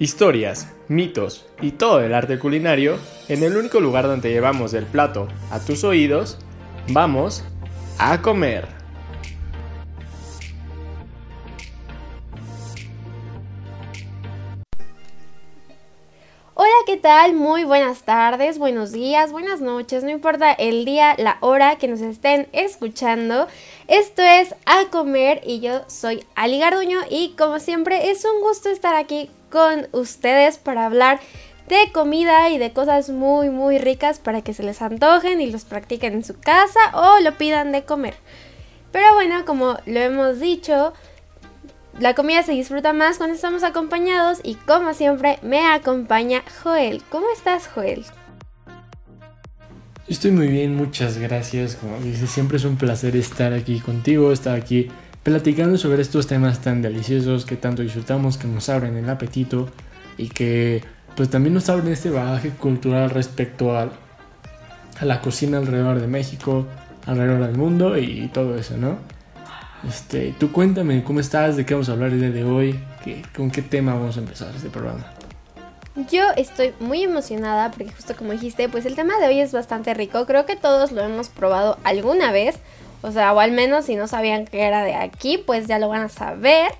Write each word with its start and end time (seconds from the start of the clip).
Historias, 0.00 0.72
mitos 0.86 1.44
y 1.60 1.72
todo 1.72 2.00
el 2.00 2.14
arte 2.14 2.38
culinario 2.38 2.98
en 3.28 3.42
el 3.42 3.56
único 3.56 3.80
lugar 3.80 4.06
donde 4.06 4.30
llevamos 4.30 4.72
el 4.74 4.86
plato 4.86 5.26
a 5.50 5.58
tus 5.58 5.82
oídos, 5.82 6.38
vamos 6.90 7.42
a 7.98 8.22
comer. 8.22 8.77
Muy 17.08 17.64
buenas 17.64 18.02
tardes, 18.02 18.58
buenos 18.58 18.92
días, 18.92 19.32
buenas 19.32 19.62
noches, 19.62 20.04
no 20.04 20.10
importa 20.10 20.52
el 20.52 20.84
día, 20.84 21.14
la 21.16 21.38
hora 21.40 21.76
que 21.76 21.88
nos 21.88 22.02
estén 22.02 22.48
escuchando. 22.52 23.46
Esto 23.86 24.20
es 24.20 24.54
A 24.66 24.90
Comer 24.90 25.40
y 25.42 25.60
yo 25.60 25.80
soy 25.86 26.26
Ali 26.34 26.58
Garduño 26.58 26.98
y 27.08 27.30
como 27.30 27.60
siempre 27.60 28.10
es 28.10 28.26
un 28.26 28.42
gusto 28.42 28.68
estar 28.68 28.94
aquí 28.94 29.30
con 29.50 29.88
ustedes 29.92 30.58
para 30.58 30.84
hablar 30.84 31.18
de 31.70 31.90
comida 31.92 32.50
y 32.50 32.58
de 32.58 32.74
cosas 32.74 33.08
muy 33.08 33.48
muy 33.48 33.78
ricas 33.78 34.18
para 34.18 34.42
que 34.42 34.52
se 34.52 34.62
les 34.62 34.82
antojen 34.82 35.40
y 35.40 35.50
los 35.50 35.64
practiquen 35.64 36.12
en 36.12 36.24
su 36.24 36.38
casa 36.38 36.80
o 36.92 37.20
lo 37.20 37.38
pidan 37.38 37.72
de 37.72 37.84
comer. 37.84 38.16
Pero 38.92 39.14
bueno, 39.14 39.46
como 39.46 39.78
lo 39.86 40.00
hemos 40.00 40.40
dicho, 40.40 40.92
la 42.00 42.14
comida 42.14 42.42
se 42.42 42.52
disfruta 42.52 42.92
más 42.92 43.18
cuando 43.18 43.34
estamos 43.34 43.64
acompañados 43.64 44.38
y 44.44 44.54
como 44.54 44.94
siempre 44.94 45.38
me 45.42 45.66
acompaña 45.66 46.42
Joel. 46.62 47.02
¿Cómo 47.10 47.26
estás 47.34 47.66
Joel? 47.66 48.04
Estoy 50.06 50.30
muy 50.30 50.46
bien, 50.46 50.76
muchas 50.76 51.18
gracias. 51.18 51.74
Como 51.74 51.98
dices, 51.98 52.30
siempre 52.30 52.56
es 52.56 52.64
un 52.64 52.76
placer 52.76 53.16
estar 53.16 53.52
aquí 53.52 53.80
contigo, 53.80 54.32
estar 54.32 54.56
aquí 54.56 54.88
platicando 55.22 55.76
sobre 55.76 56.00
estos 56.02 56.26
temas 56.26 56.60
tan 56.60 56.82
deliciosos 56.82 57.44
que 57.44 57.56
tanto 57.56 57.82
disfrutamos, 57.82 58.38
que 58.38 58.46
nos 58.46 58.68
abren 58.68 58.96
el 58.96 59.10
apetito 59.10 59.68
y 60.16 60.28
que 60.28 60.82
pues 61.16 61.28
también 61.30 61.54
nos 61.54 61.68
abren 61.68 61.92
este 61.92 62.10
bagaje 62.10 62.50
cultural 62.50 63.10
respecto 63.10 63.76
a, 63.76 63.90
a 65.00 65.04
la 65.04 65.20
cocina 65.20 65.58
alrededor 65.58 66.00
de 66.00 66.06
México, 66.06 66.64
alrededor 67.06 67.44
del 67.46 67.56
mundo 67.56 67.98
y 67.98 68.30
todo 68.32 68.56
eso, 68.56 68.76
¿no? 68.76 69.17
Este, 69.86 70.34
tú 70.38 70.50
cuéntame 70.50 71.04
cómo 71.04 71.20
estás, 71.20 71.56
de 71.56 71.64
qué 71.64 71.74
vamos 71.74 71.88
a 71.88 71.92
hablar 71.92 72.10
el 72.10 72.20
día 72.20 72.30
de 72.30 72.44
hoy, 72.44 72.78
¿Qué, 73.04 73.22
con 73.36 73.50
qué 73.50 73.62
tema 73.62 73.94
vamos 73.94 74.16
a 74.16 74.20
empezar 74.20 74.52
este 74.54 74.70
programa. 74.70 75.12
Yo 76.10 76.22
estoy 76.36 76.74
muy 76.78 77.02
emocionada 77.02 77.70
porque 77.70 77.90
justo 77.92 78.14
como 78.16 78.32
dijiste, 78.32 78.68
pues 78.68 78.86
el 78.86 78.94
tema 78.94 79.18
de 79.18 79.26
hoy 79.26 79.40
es 79.40 79.52
bastante 79.52 79.94
rico. 79.94 80.26
Creo 80.26 80.46
que 80.46 80.56
todos 80.56 80.92
lo 80.92 81.02
hemos 81.02 81.28
probado 81.28 81.76
alguna 81.84 82.30
vez. 82.30 82.56
O 83.02 83.12
sea, 83.12 83.32
o 83.32 83.40
al 83.40 83.52
menos 83.52 83.84
si 83.84 83.96
no 83.96 84.06
sabían 84.06 84.46
que 84.46 84.62
era 84.62 84.82
de 84.84 84.94
aquí, 84.94 85.38
pues 85.38 85.66
ya 85.66 85.78
lo 85.78 85.88
van 85.88 86.02
a 86.02 86.08
saber. 86.08 86.70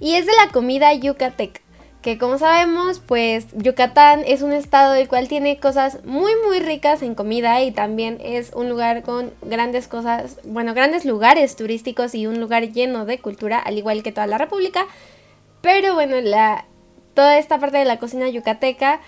Y 0.00 0.14
es 0.14 0.26
de 0.26 0.32
la 0.44 0.52
comida 0.52 0.92
yucateca. 0.92 1.60
Que 2.06 2.18
como 2.18 2.38
sabemos, 2.38 3.00
pues 3.00 3.48
Yucatán 3.56 4.22
es 4.24 4.42
un 4.42 4.52
estado 4.52 4.94
el 4.94 5.08
cual 5.08 5.26
tiene 5.26 5.58
cosas 5.58 6.04
muy 6.04 6.30
muy 6.46 6.60
ricas 6.60 7.02
en 7.02 7.16
comida 7.16 7.60
y 7.62 7.72
también 7.72 8.18
es 8.22 8.52
un 8.54 8.68
lugar 8.68 9.02
con 9.02 9.32
grandes 9.42 9.88
cosas, 9.88 10.38
bueno, 10.44 10.72
grandes 10.72 11.04
lugares 11.04 11.56
turísticos 11.56 12.14
y 12.14 12.28
un 12.28 12.38
lugar 12.38 12.70
lleno 12.70 13.06
de 13.06 13.18
cultura, 13.18 13.58
al 13.58 13.76
igual 13.76 14.04
que 14.04 14.12
toda 14.12 14.28
la 14.28 14.38
República. 14.38 14.86
Pero 15.62 15.94
bueno, 15.94 16.20
la, 16.20 16.66
toda 17.14 17.38
esta 17.38 17.58
parte 17.58 17.78
de 17.78 17.84
la 17.84 17.98
cocina 17.98 18.28
yucateca 18.28 19.00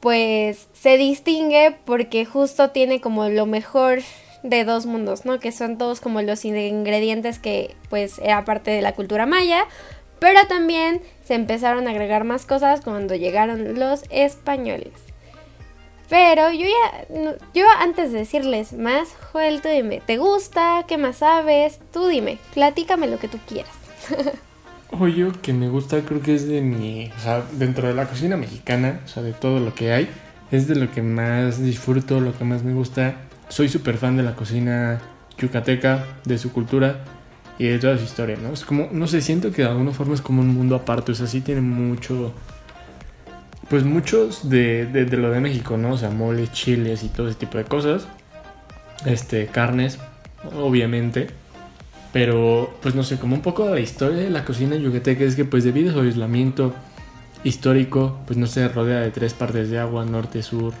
pues 0.00 0.66
se 0.72 0.96
distingue 0.96 1.76
porque 1.84 2.24
justo 2.24 2.70
tiene 2.70 3.00
como 3.00 3.28
lo 3.28 3.46
mejor 3.46 4.00
de 4.42 4.64
dos 4.64 4.86
mundos, 4.86 5.24
¿no? 5.24 5.38
Que 5.38 5.52
son 5.52 5.78
todos 5.78 6.00
como 6.00 6.20
los 6.20 6.44
ingredientes 6.44 7.38
que 7.38 7.76
pues 7.90 8.18
era 8.18 8.44
parte 8.44 8.72
de 8.72 8.82
la 8.82 8.96
cultura 8.96 9.24
maya, 9.24 9.66
pero 10.20 10.46
también 10.46 11.00
se 11.24 11.34
empezaron 11.34 11.88
a 11.88 11.90
agregar 11.90 12.24
más 12.24 12.46
cosas 12.46 12.82
cuando 12.82 13.16
llegaron 13.16 13.78
los 13.78 14.04
españoles. 14.10 14.92
Pero 16.08 16.52
yo 16.52 16.66
ya, 16.66 17.38
yo 17.54 17.64
antes 17.80 18.12
de 18.12 18.18
decirles 18.18 18.72
más, 18.72 19.08
Joel, 19.32 19.62
tú 19.62 19.68
dime, 19.68 20.02
¿te 20.04 20.18
gusta? 20.18 20.84
¿Qué 20.86 20.98
más 20.98 21.18
sabes? 21.18 21.80
Tú 21.92 22.06
dime, 22.06 22.38
platícame 22.54 23.06
lo 23.06 23.18
que 23.18 23.28
tú 23.28 23.38
quieras. 23.46 23.72
Oye, 24.98 25.30
que 25.40 25.52
me 25.52 25.68
gusta 25.68 26.00
creo 26.00 26.20
que 26.20 26.34
es 26.34 26.48
de 26.48 26.60
mi, 26.62 27.10
o 27.16 27.20
sea, 27.20 27.44
dentro 27.52 27.86
de 27.86 27.94
la 27.94 28.08
cocina 28.08 28.36
mexicana, 28.36 29.00
o 29.04 29.08
sea, 29.08 29.22
de 29.22 29.32
todo 29.32 29.60
lo 29.60 29.72
que 29.72 29.92
hay, 29.92 30.10
es 30.50 30.66
de 30.66 30.74
lo 30.74 30.90
que 30.90 31.00
más 31.00 31.62
disfruto, 31.62 32.20
lo 32.20 32.36
que 32.36 32.44
más 32.44 32.64
me 32.64 32.74
gusta 32.74 33.14
soy 33.48 33.68
súper 33.68 33.96
fan 33.96 34.16
de 34.16 34.22
la 34.22 34.34
cocina 34.34 35.00
yucateca, 35.38 36.04
de 36.24 36.38
su 36.38 36.52
cultura 36.52 37.04
y 37.60 37.68
de 37.68 37.78
toda 37.78 37.98
su 37.98 38.04
historia, 38.04 38.38
¿no? 38.42 38.54
Es 38.54 38.64
como, 38.64 38.88
no 38.90 39.06
sé, 39.06 39.20
siento 39.20 39.52
que 39.52 39.60
de 39.60 39.68
alguna 39.68 39.92
forma 39.92 40.14
es 40.14 40.22
como 40.22 40.40
un 40.40 40.48
mundo 40.48 40.74
aparte, 40.74 41.12
o 41.12 41.14
sea, 41.14 41.26
sí 41.26 41.42
tiene 41.42 41.60
mucho, 41.60 42.32
pues 43.68 43.84
muchos 43.84 44.48
de, 44.48 44.86
de, 44.86 45.04
lo 45.18 45.30
de 45.30 45.40
México, 45.40 45.76
¿no? 45.76 45.92
O 45.92 45.98
sea, 45.98 46.08
moles, 46.08 46.50
chiles 46.52 47.04
y 47.04 47.08
todo 47.08 47.28
ese 47.28 47.38
tipo 47.38 47.58
de 47.58 47.64
cosas, 47.64 48.08
este, 49.04 49.48
carnes, 49.48 49.98
obviamente, 50.56 51.26
pero 52.14 52.72
pues 52.80 52.94
no 52.94 53.02
sé, 53.02 53.18
como 53.18 53.34
un 53.34 53.42
poco 53.42 53.66
de 53.66 53.74
la 53.74 53.80
historia 53.80 54.22
de 54.22 54.30
la 54.30 54.46
cocina 54.46 54.76
yucateca 54.76 55.24
es 55.24 55.36
que 55.36 55.44
pues 55.44 55.62
debido 55.62 55.90
a 55.90 55.92
su 55.92 56.00
aislamiento 56.00 56.72
histórico, 57.44 58.20
pues 58.26 58.38
no 58.38 58.46
se 58.46 58.66
rodea 58.68 59.00
de 59.00 59.10
tres 59.10 59.34
partes 59.34 59.68
de 59.68 59.78
agua, 59.78 60.06
norte, 60.06 60.42
sur, 60.42 60.72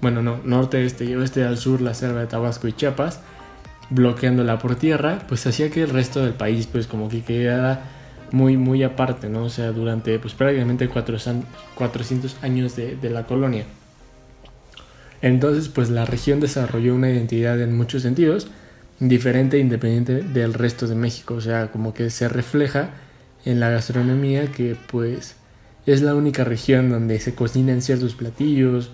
bueno, 0.00 0.22
no, 0.22 0.40
norte, 0.44 0.82
este 0.82 1.04
y 1.04 1.14
oeste 1.14 1.44
al 1.44 1.58
sur, 1.58 1.82
la 1.82 1.92
selva 1.92 2.20
de 2.20 2.26
Tabasco 2.26 2.68
y 2.68 2.72
Chiapas, 2.72 3.20
bloqueándola 3.90 4.58
por 4.58 4.76
tierra, 4.76 5.20
pues 5.28 5.46
hacía 5.46 5.70
que 5.70 5.82
el 5.82 5.90
resto 5.90 6.22
del 6.24 6.34
país, 6.34 6.66
pues 6.66 6.86
como 6.86 7.08
que 7.08 7.22
quedara 7.22 7.82
muy, 8.32 8.56
muy 8.56 8.82
aparte, 8.82 9.28
¿no? 9.28 9.44
O 9.44 9.48
sea, 9.48 9.72
durante, 9.72 10.18
pues 10.18 10.34
prácticamente 10.34 10.88
400 10.88 12.36
años 12.42 12.76
de, 12.76 12.96
de 12.96 13.10
la 13.10 13.26
colonia. 13.26 13.64
Entonces, 15.22 15.68
pues 15.68 15.90
la 15.90 16.04
región 16.04 16.40
desarrolló 16.40 16.94
una 16.94 17.10
identidad 17.10 17.60
en 17.60 17.76
muchos 17.76 18.02
sentidos, 18.02 18.48
diferente 19.00 19.56
e 19.56 19.60
independiente 19.60 20.22
del 20.22 20.54
resto 20.54 20.86
de 20.86 20.94
México, 20.94 21.34
o 21.34 21.40
sea, 21.40 21.70
como 21.70 21.92
que 21.92 22.10
se 22.10 22.28
refleja 22.28 22.90
en 23.44 23.60
la 23.60 23.70
gastronomía 23.70 24.52
que 24.52 24.76
pues 24.90 25.36
es 25.86 26.02
la 26.02 26.14
única 26.14 26.44
región 26.44 26.90
donde 26.90 27.18
se 27.18 27.34
cocinan 27.34 27.82
ciertos 27.82 28.14
platillos, 28.14 28.90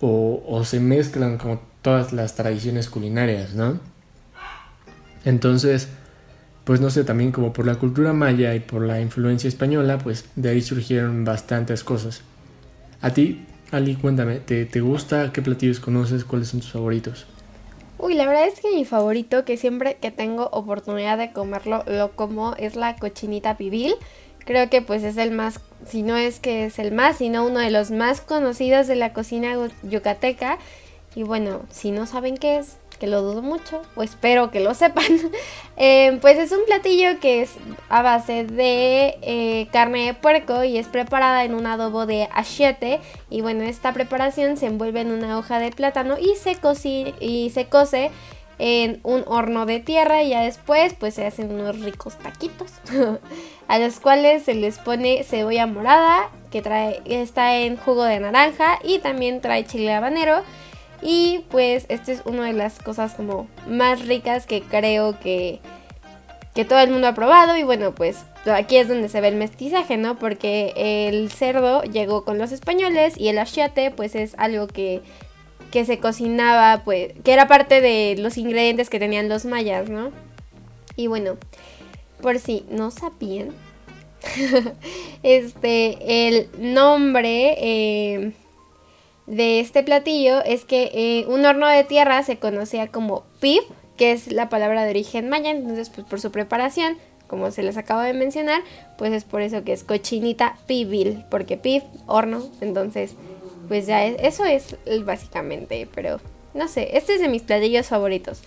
o, 0.00 0.62
se 0.64 0.80
mezclan 0.80 1.38
como 1.38 1.62
todas 1.82 2.12
las 2.12 2.34
tradiciones 2.34 2.88
culinarias, 2.88 3.54
¿no? 3.54 3.80
Entonces, 5.24 5.88
pues 6.64 6.80
no 6.80 6.90
sé, 6.90 7.04
también 7.04 7.32
como 7.32 7.52
por 7.52 7.66
la 7.66 7.76
cultura 7.76 8.12
maya 8.12 8.54
y 8.54 8.60
por 8.60 8.82
la 8.82 9.00
influencia 9.00 9.48
española, 9.48 9.98
pues 9.98 10.26
de 10.36 10.50
ahí 10.50 10.62
surgieron 10.62 11.24
bastantes 11.24 11.84
cosas. 11.84 12.22
A 13.00 13.10
ti, 13.10 13.46
Ali, 13.70 13.96
cuéntame, 13.96 14.36
¿te, 14.40 14.64
te 14.64 14.80
gusta? 14.80 15.32
¿Qué 15.32 15.42
platillos 15.42 15.80
conoces? 15.80 16.24
¿Cuáles 16.24 16.48
son 16.48 16.60
tus 16.60 16.72
favoritos? 16.72 17.26
Uy, 17.98 18.14
la 18.14 18.26
verdad 18.26 18.46
es 18.46 18.60
que 18.60 18.74
mi 18.74 18.84
favorito, 18.84 19.44
que 19.44 19.56
siempre 19.56 19.96
que 20.00 20.10
tengo 20.10 20.48
oportunidad 20.52 21.16
de 21.18 21.32
comerlo, 21.32 21.84
lo 21.86 22.12
como, 22.12 22.54
es 22.56 22.76
la 22.76 22.96
cochinita 22.96 23.56
pibil 23.56 23.94
creo 24.44 24.68
que 24.70 24.82
pues 24.82 25.02
es 25.02 25.16
el 25.16 25.30
más, 25.30 25.60
si 25.86 26.02
no 26.02 26.16
es 26.16 26.40
que 26.40 26.66
es 26.66 26.78
el 26.78 26.92
más, 26.92 27.16
sino 27.18 27.46
uno 27.46 27.58
de 27.58 27.70
los 27.70 27.90
más 27.90 28.20
conocidos 28.20 28.86
de 28.86 28.96
la 28.96 29.12
cocina 29.12 29.56
yucateca. 29.82 30.58
Y 31.14 31.22
bueno, 31.22 31.62
si 31.70 31.90
no 31.90 32.06
saben 32.06 32.36
qué 32.36 32.58
es, 32.58 32.76
que 32.96 33.06
lo 33.06 33.22
dudo 33.22 33.42
mucho, 33.42 33.82
o 33.96 34.02
espero 34.02 34.50
que 34.50 34.60
lo 34.60 34.74
sepan, 34.74 35.04
eh, 35.76 36.18
pues 36.20 36.38
es 36.38 36.52
un 36.52 36.64
platillo 36.66 37.20
que 37.20 37.42
es 37.42 37.54
a 37.88 38.02
base 38.02 38.44
de 38.44 39.18
eh, 39.22 39.68
carne 39.72 40.06
de 40.06 40.14
puerco 40.14 40.64
y 40.64 40.78
es 40.78 40.88
preparada 40.88 41.44
en 41.44 41.54
un 41.54 41.66
adobo 41.66 42.06
de 42.06 42.28
achete. 42.32 43.00
Y 43.30 43.40
bueno, 43.40 43.64
esta 43.64 43.92
preparación 43.92 44.56
se 44.56 44.66
envuelve 44.66 45.00
en 45.00 45.12
una 45.12 45.38
hoja 45.38 45.58
de 45.58 45.70
plátano 45.70 46.16
y 46.18 46.34
se, 46.36 46.58
y 47.20 47.50
se 47.50 47.66
cose 47.66 48.10
en 48.58 49.00
un 49.02 49.24
horno 49.26 49.66
de 49.66 49.80
tierra 49.80 50.22
y 50.22 50.30
ya 50.30 50.42
después 50.42 50.94
pues 50.94 51.14
se 51.14 51.26
hacen 51.26 51.52
unos 51.52 51.80
ricos 51.80 52.16
taquitos 52.18 52.70
a 53.68 53.78
los 53.78 54.00
cuales 54.00 54.44
se 54.44 54.54
les 54.54 54.78
pone 54.78 55.24
cebolla 55.24 55.66
morada 55.66 56.30
que 56.50 56.62
trae 56.62 57.02
está 57.04 57.56
en 57.56 57.76
jugo 57.76 58.04
de 58.04 58.20
naranja 58.20 58.78
y 58.84 59.00
también 59.00 59.40
trae 59.40 59.64
chile 59.64 59.92
habanero 59.92 60.42
y 61.04 61.44
pues 61.50 61.86
esta 61.88 62.10
es 62.10 62.22
una 62.24 62.46
de 62.46 62.54
las 62.54 62.80
cosas 62.80 63.14
como 63.14 63.46
más 63.68 64.04
ricas 64.06 64.46
que 64.46 64.62
creo 64.62 65.20
que 65.20 65.60
que 66.54 66.64
todo 66.64 66.78
el 66.78 66.90
mundo 66.90 67.08
ha 67.08 67.14
probado 67.14 67.56
y 67.56 67.62
bueno 67.62 67.94
pues 67.94 68.24
aquí 68.46 68.76
es 68.76 68.88
donde 68.88 69.08
se 69.08 69.20
ve 69.20 69.28
el 69.28 69.36
mestizaje 69.36 69.96
no 69.96 70.18
porque 70.18 70.72
el 70.76 71.30
cerdo 71.30 71.82
llegó 71.82 72.24
con 72.24 72.38
los 72.38 72.52
españoles 72.52 73.14
y 73.18 73.28
el 73.28 73.38
achiate 73.38 73.90
pues 73.90 74.14
es 74.14 74.34
algo 74.38 74.66
que 74.66 75.02
que 75.74 75.84
se 75.84 75.98
cocinaba, 75.98 76.84
pues, 76.84 77.14
que 77.24 77.32
era 77.32 77.48
parte 77.48 77.80
de 77.80 78.14
los 78.16 78.38
ingredientes 78.38 78.88
que 78.88 79.00
tenían 79.00 79.28
los 79.28 79.44
mayas, 79.44 79.88
¿no? 79.88 80.12
Y 80.94 81.08
bueno, 81.08 81.36
por 82.22 82.38
si 82.38 82.64
no 82.70 82.92
sabían, 82.92 83.48
este, 85.24 86.28
el 86.28 86.48
nombre 86.58 87.56
eh, 87.58 88.32
de 89.26 89.60
este 89.60 89.82
platillo 89.82 90.42
es 90.44 90.64
que 90.64 91.24
un 91.28 91.44
horno 91.44 91.66
de 91.66 91.84
tierra 91.84 92.22
se 92.22 92.38
conocía 92.38 92.88
como 92.88 93.24
pib, 93.40 93.62
que 93.96 94.12
es 94.12 94.32
la 94.32 94.48
palabra 94.48 94.84
de 94.84 94.90
origen 94.90 95.28
maya, 95.28 95.50
entonces 95.50 95.90
pues 95.90 96.06
por 96.06 96.20
su 96.20 96.30
preparación, 96.30 96.98
como 97.26 97.50
se 97.50 97.62
les 97.62 97.76
acabo 97.76 98.02
de 98.02 98.12
mencionar, 98.12 98.62
pues 98.98 99.12
es 99.12 99.24
por 99.24 99.40
eso 99.40 99.64
que 99.64 99.72
es 99.72 99.84
cochinita 99.84 100.58
pibil, 100.66 101.24
porque 101.30 101.56
pib, 101.56 101.82
horno, 102.06 102.42
entonces 102.60 103.14
pues 103.68 103.86
ya 103.86 104.04
eso 104.04 104.44
es 104.44 104.76
básicamente, 105.04 105.88
pero 105.94 106.20
no 106.52 106.68
sé, 106.68 106.96
este 106.96 107.14
es 107.14 107.20
de 107.20 107.28
mis 107.28 107.42
platillos 107.42 107.86
favoritos. 107.86 108.42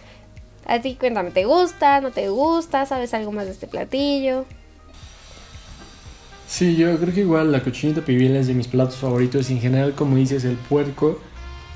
A 0.66 0.80
ti 0.80 0.96
cuéntame, 0.96 1.32
¿te 1.32 1.46
gusta? 1.46 2.02
¿No 2.02 2.12
te 2.12 2.30
gusta? 2.30 2.86
¿Sabes 2.86 3.14
algo 3.14 3.32
más 3.32 3.46
de 3.46 3.54
este 3.54 3.68
platillo? 3.68 4.46
Sí, 6.48 6.78
yo 6.78 6.98
creo 6.98 7.14
que 7.14 7.20
igual 7.22 7.52
la 7.52 7.62
cochinita 7.62 8.02
pibil 8.02 8.36
es 8.38 8.48
de 8.48 8.54
mis 8.54 8.68
platos 8.68 8.96
favoritos 8.96 9.50
en 9.50 9.60
general, 9.60 9.94
como 9.94 10.16
dices, 10.16 10.46
el 10.46 10.56
puerco 10.56 11.20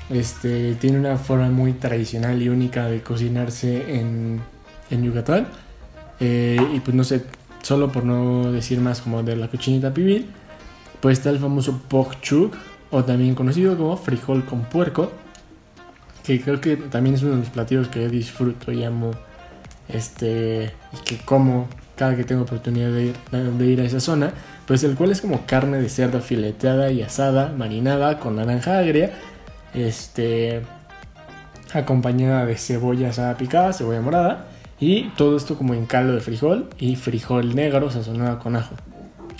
este, 0.08 0.74
tiene 0.76 0.98
una 0.98 1.18
forma 1.18 1.48
muy 1.50 1.74
tradicional 1.74 2.40
y 2.40 2.48
única 2.48 2.86
de 2.86 3.02
cocinarse 3.02 3.98
en, 3.98 4.40
en 4.90 5.02
Yucatán. 5.04 5.46
Eh, 6.20 6.58
y 6.74 6.80
pues 6.80 6.96
no 6.96 7.04
sé, 7.04 7.22
solo 7.62 7.92
por 7.92 8.04
no 8.04 8.50
decir 8.50 8.80
más 8.80 9.02
como 9.02 9.22
de 9.22 9.36
la 9.36 9.48
cochinita 9.48 9.92
pibil, 9.92 10.26
pues 11.00 11.18
está 11.18 11.30
el 11.30 11.38
famoso 11.38 11.82
pok 11.88 12.20
chuk, 12.22 12.54
o 12.90 13.04
también 13.04 13.34
conocido 13.34 13.76
como 13.76 13.96
frijol 13.96 14.44
con 14.46 14.62
puerco, 14.64 15.12
que 16.24 16.40
creo 16.40 16.60
que 16.60 16.76
también 16.76 17.16
es 17.16 17.22
uno 17.22 17.32
de 17.32 17.38
los 17.38 17.50
platillos 17.50 17.88
que 17.88 18.08
disfruto 18.08 18.72
y 18.72 18.84
amo, 18.84 19.10
este, 19.88 20.72
y 20.92 21.04
que 21.04 21.18
como 21.24 21.68
cada 22.02 22.16
que 22.16 22.24
tengo 22.24 22.42
oportunidad 22.42 22.90
de 22.90 23.04
ir, 23.04 23.16
de 23.30 23.66
ir 23.66 23.80
a 23.80 23.84
esa 23.84 24.00
zona 24.00 24.32
pues 24.66 24.82
el 24.82 24.96
cual 24.96 25.12
es 25.12 25.20
como 25.20 25.46
carne 25.46 25.80
de 25.80 25.88
cerdo 25.88 26.20
fileteada 26.20 26.90
y 26.90 27.00
asada, 27.02 27.52
marinada 27.56 28.18
con 28.18 28.34
naranja 28.34 28.78
agria, 28.78 29.12
este, 29.72 30.62
acompañada 31.72 32.44
de 32.46 32.56
cebolla 32.56 33.10
asada 33.10 33.36
picada, 33.36 33.72
cebolla 33.72 34.00
morada, 34.00 34.46
y 34.80 35.10
todo 35.10 35.36
esto 35.36 35.56
como 35.56 35.74
en 35.74 35.86
caldo 35.86 36.14
de 36.14 36.20
frijol 36.20 36.70
y 36.78 36.96
frijol 36.96 37.54
negro 37.54 37.90
sazonado 37.92 38.40
con 38.40 38.56
ajo. 38.56 38.74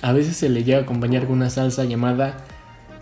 A 0.01 0.13
veces 0.13 0.37
se 0.37 0.49
le 0.49 0.63
llega 0.63 0.77
a 0.77 0.81
acompañar 0.83 1.23
con 1.23 1.33
una 1.33 1.49
salsa 1.49 1.83
llamada 1.83 2.37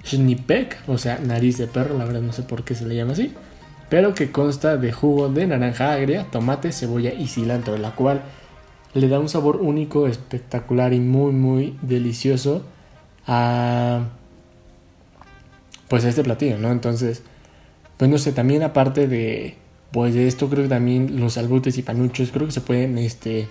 schnipek, 0.04 0.78
o 0.88 0.98
sea, 0.98 1.19
nariz 1.19 1.60
de 1.60 1.68
perro, 1.68 1.98
la 2.00 2.06
verdad 2.06 2.22
no 2.22 2.34
sé 2.34 2.42
por 2.42 2.64
qué 2.64 2.74
se 2.74 2.88
le 2.88 2.96
llama 2.96 3.14
así, 3.14 3.34
pero 3.90 4.16
que 4.16 4.31
consta 4.31 4.78
de 4.78 4.92
jugo 4.92 5.30
de 5.30 5.46
naranja 5.46 5.94
agria, 5.94 6.25
tomate, 6.31 6.72
cebolla 6.72 7.14
y 7.14 7.28
cilantro, 7.28 7.78
la 7.78 7.92
cual 7.92 8.22
le 8.94 9.08
da 9.08 9.20
un 9.20 9.30
sabor 9.30 9.58
único, 9.58 10.08
espectacular 10.08 10.94
y 10.94 11.00
muy, 11.00 11.32
muy 11.32 11.78
delicioso 11.82 12.64
a 13.28 14.08
pues 15.88 16.06
a 16.06 16.10
este 16.10 16.24
platillo, 16.24 16.58
¿no? 16.58 16.72
Entonces, 16.72 17.24
pues 17.98 18.10
no 18.10 18.18
sé, 18.18 18.32
también 18.32 18.64
aparte 18.64 19.08
de 19.08 19.56
pues 19.92 20.14
de 20.14 20.28
esto 20.28 20.50
creo 20.50 20.64
que 20.64 20.70
también 20.70 21.20
los 21.20 21.38
albutes 21.38 21.78
y 21.78 21.82
panuchos 21.82 22.32
creo 22.32 22.48
que 22.48 22.54
se 22.54 22.62
pueden 22.62 22.98
este 22.98 23.48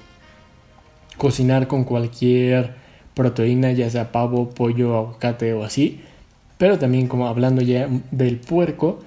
cocinar 1.18 1.68
con 1.68 1.84
cualquier 1.84 2.74
proteína, 3.14 3.72
ya 3.72 3.90
sea 3.90 4.10
pavo, 4.10 4.50
pollo, 4.50 4.96
aguacate 4.96 5.52
o 5.52 5.64
así. 5.64 6.00
Pero 6.56 6.78
también 6.78 7.08
como 7.08 7.26
hablando 7.26 7.60
ya 7.62 7.88
del 8.10 8.38
puerco, 8.38 9.00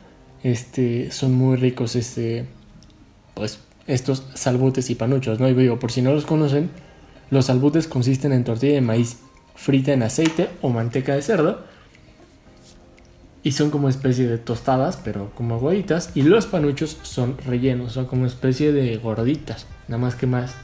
este 0.43 1.11
son 1.11 1.33
muy 1.33 1.57
ricos 1.57 1.95
este 1.95 2.45
pues 3.33 3.59
estos 3.87 4.25
salbutes 4.33 4.89
y 4.89 4.95
panuchos, 4.95 5.39
¿no? 5.39 5.49
Y 5.49 5.53
digo, 5.53 5.79
por 5.79 5.91
si 5.91 6.01
no 6.01 6.13
los 6.13 6.25
conocen, 6.25 6.69
los 7.29 7.45
salbutes 7.45 7.87
consisten 7.87 8.31
en 8.31 8.43
tortilla 8.43 8.73
de 8.73 8.81
maíz 8.81 9.17
frita 9.55 9.93
en 9.93 10.03
aceite 10.03 10.49
o 10.61 10.69
manteca 10.69 11.15
de 11.15 11.21
cerdo 11.21 11.63
y 13.43 13.51
son 13.51 13.69
como 13.71 13.89
especie 13.89 14.27
de 14.27 14.37
tostadas, 14.37 14.97
pero 14.97 15.31
como 15.35 15.55
aguaditas, 15.55 16.11
y 16.15 16.21
los 16.21 16.45
panuchos 16.45 16.97
son 17.03 17.37
rellenos, 17.45 17.91
son 17.91 18.05
como 18.05 18.25
especie 18.25 18.71
de 18.71 18.95
gorditas, 18.97 19.67
nada 19.89 20.01
más 20.01 20.15
que 20.15 20.27
más 20.27 20.55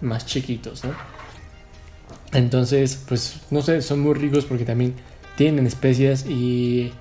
más 0.00 0.24
chiquitos, 0.26 0.84
¿no? 0.84 0.92
Entonces, 2.32 3.02
pues 3.08 3.40
no 3.50 3.62
sé, 3.62 3.82
son 3.82 3.98
muy 4.00 4.14
ricos 4.14 4.44
porque 4.44 4.64
también 4.64 4.94
tienen 5.36 5.66
especias 5.66 6.24
y 6.26 6.92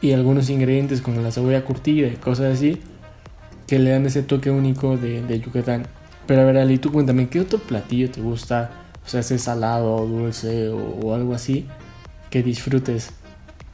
y 0.00 0.12
algunos 0.12 0.50
ingredientes 0.50 1.00
como 1.00 1.20
la 1.20 1.32
cebolla 1.32 1.64
curtida 1.64 2.06
y 2.06 2.16
cosas 2.16 2.54
así 2.54 2.80
que 3.66 3.78
le 3.78 3.90
dan 3.90 4.06
ese 4.06 4.22
toque 4.22 4.50
único 4.50 4.96
de, 4.96 5.40
Yucatán. 5.40 5.86
Pero 6.26 6.42
a 6.42 6.44
ver, 6.44 6.58
Ali, 6.58 6.78
tú 6.78 6.92
cuéntame, 6.92 7.28
¿qué 7.28 7.40
otro 7.40 7.58
platillo 7.58 8.10
te 8.10 8.20
gusta? 8.20 8.70
O 9.04 9.08
sea, 9.08 9.20
ese 9.20 9.38
salado, 9.38 10.06
dulce 10.06 10.68
o, 10.68 11.14
algo 11.14 11.34
así 11.34 11.66
que 12.30 12.42
disfrutes 12.42 13.10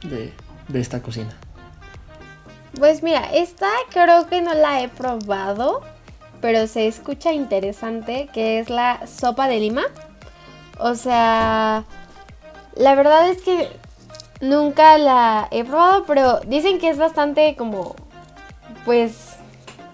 de, 0.03 0.31
de 0.67 0.79
esta 0.79 1.01
cocina. 1.01 1.35
Pues 2.77 3.03
mira, 3.03 3.31
esta 3.33 3.67
creo 3.91 4.27
que 4.27 4.41
no 4.41 4.53
la 4.53 4.81
he 4.81 4.89
probado, 4.89 5.81
pero 6.41 6.67
se 6.67 6.87
escucha 6.87 7.31
interesante, 7.31 8.29
que 8.33 8.59
es 8.59 8.69
la 8.69 9.05
sopa 9.07 9.47
de 9.47 9.59
lima. 9.59 9.83
O 10.79 10.95
sea, 10.95 11.85
la 12.75 12.95
verdad 12.95 13.29
es 13.29 13.41
que 13.41 13.69
nunca 14.41 14.97
la 14.97 15.47
he 15.51 15.63
probado, 15.63 16.05
pero 16.05 16.39
dicen 16.41 16.79
que 16.79 16.89
es 16.89 16.97
bastante 16.97 17.55
como, 17.55 17.95
pues, 18.85 19.32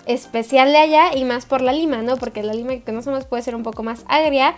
especial 0.09 0.71
de 0.71 0.79
allá 0.79 1.15
y 1.15 1.23
más 1.23 1.45
por 1.45 1.61
la 1.61 1.71
lima, 1.71 2.01
¿no? 2.01 2.17
Porque 2.17 2.41
la 2.41 2.53
lima 2.53 2.71
que 2.71 2.81
conocemos 2.81 3.25
puede 3.25 3.44
ser 3.44 3.56
un 3.56 3.63
poco 3.63 3.83
más 3.83 4.03
agria 4.07 4.56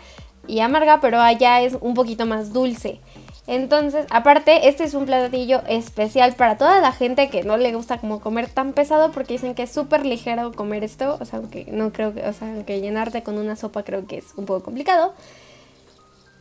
y 0.48 0.62
amarga, 0.62 1.02
pero 1.02 1.20
allá 1.20 1.62
es 1.62 1.78
un 1.82 1.94
poquito 1.94 2.26
más 2.26 2.54
dulce. 2.54 3.02
Entonces, 3.48 4.06
aparte, 4.12 4.70
este 4.70 4.86
es 4.86 4.94
un 4.94 5.06
platillo 5.06 5.62
especial 5.68 6.36
para 6.36 6.58
toda 6.58 6.80
la 6.80 6.94
gente 6.94 7.30
que 7.30 7.44
no 7.44 7.58
le 7.58 7.74
gusta 7.74 7.98
como 8.00 8.22
comer 8.22 8.48
tan 8.50 8.72
pesado 8.72 9.12
porque 9.12 9.34
dicen 9.34 9.54
que 9.54 9.64
es 9.64 9.72
súper 9.72 10.06
ligero 10.06 10.54
comer 10.54 10.86
esto, 10.86 11.18
o 11.20 11.26
sea, 11.26 11.40
aunque 11.40 11.66
no 11.70 11.92
creo 11.92 12.14
que, 12.14 12.26
o 12.26 12.32
sea, 12.32 12.48
aunque 12.48 12.80
llenarte 12.80 13.22
con 13.24 13.38
una 13.38 13.58
sopa 13.58 13.84
creo 13.84 14.08
que 14.08 14.20
es 14.20 14.34
un 14.38 14.46
poco 14.46 14.64
complicado. 14.64 15.14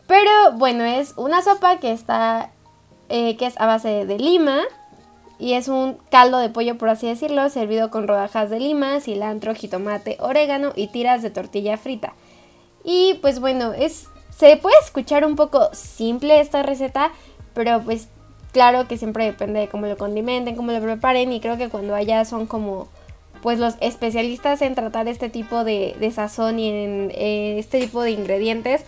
Pero 0.06 0.30
bueno, 0.54 0.84
es 0.84 1.14
una 1.16 1.42
sopa 1.42 1.78
que 1.78 1.90
está, 1.90 2.50
eh, 3.08 3.36
que 3.36 3.46
es 3.46 3.60
a 3.60 3.66
base 3.66 4.06
de 4.06 4.18
lima, 4.18 4.60
y 5.40 5.54
es 5.54 5.68
un 5.68 5.96
caldo 6.10 6.38
de 6.38 6.50
pollo, 6.50 6.76
por 6.76 6.90
así 6.90 7.08
decirlo, 7.08 7.48
servido 7.48 7.90
con 7.90 8.06
rodajas 8.06 8.50
de 8.50 8.60
lima, 8.60 9.00
cilantro, 9.00 9.54
jitomate, 9.54 10.18
orégano 10.20 10.72
y 10.76 10.88
tiras 10.88 11.22
de 11.22 11.30
tortilla 11.30 11.78
frita. 11.78 12.12
Y 12.84 13.14
pues 13.22 13.40
bueno, 13.40 13.72
es 13.72 14.06
se 14.36 14.56
puede 14.56 14.76
escuchar 14.82 15.24
un 15.24 15.36
poco 15.36 15.70
simple 15.72 16.40
esta 16.40 16.62
receta, 16.62 17.12
pero 17.54 17.82
pues 17.82 18.08
claro 18.52 18.86
que 18.86 18.96
siempre 18.96 19.24
depende 19.24 19.60
de 19.60 19.68
cómo 19.68 19.86
lo 19.86 19.96
condimenten, 19.96 20.56
cómo 20.56 20.72
lo 20.72 20.80
preparen 20.80 21.32
y 21.32 21.40
creo 21.40 21.56
que 21.56 21.68
cuando 21.68 21.94
allá 21.94 22.24
son 22.24 22.46
como 22.46 22.88
pues 23.42 23.58
los 23.58 23.74
especialistas 23.80 24.60
en 24.60 24.74
tratar 24.74 25.08
este 25.08 25.30
tipo 25.30 25.64
de, 25.64 26.12
sazón 26.14 26.58
y 26.58 26.68
en 26.68 27.10
este 27.14 27.80
tipo 27.80 28.02
de 28.02 28.10
ingredientes, 28.10 28.84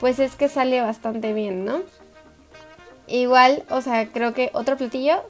pues 0.00 0.18
es 0.18 0.36
que 0.36 0.48
sale 0.48 0.80
bastante 0.82 1.32
bien, 1.32 1.64
¿no? 1.64 1.80
Igual, 3.06 3.64
o 3.70 3.80
sea, 3.80 4.08
creo 4.08 4.34
que 4.34 4.50
otro 4.52 4.76
platillo 4.76 5.22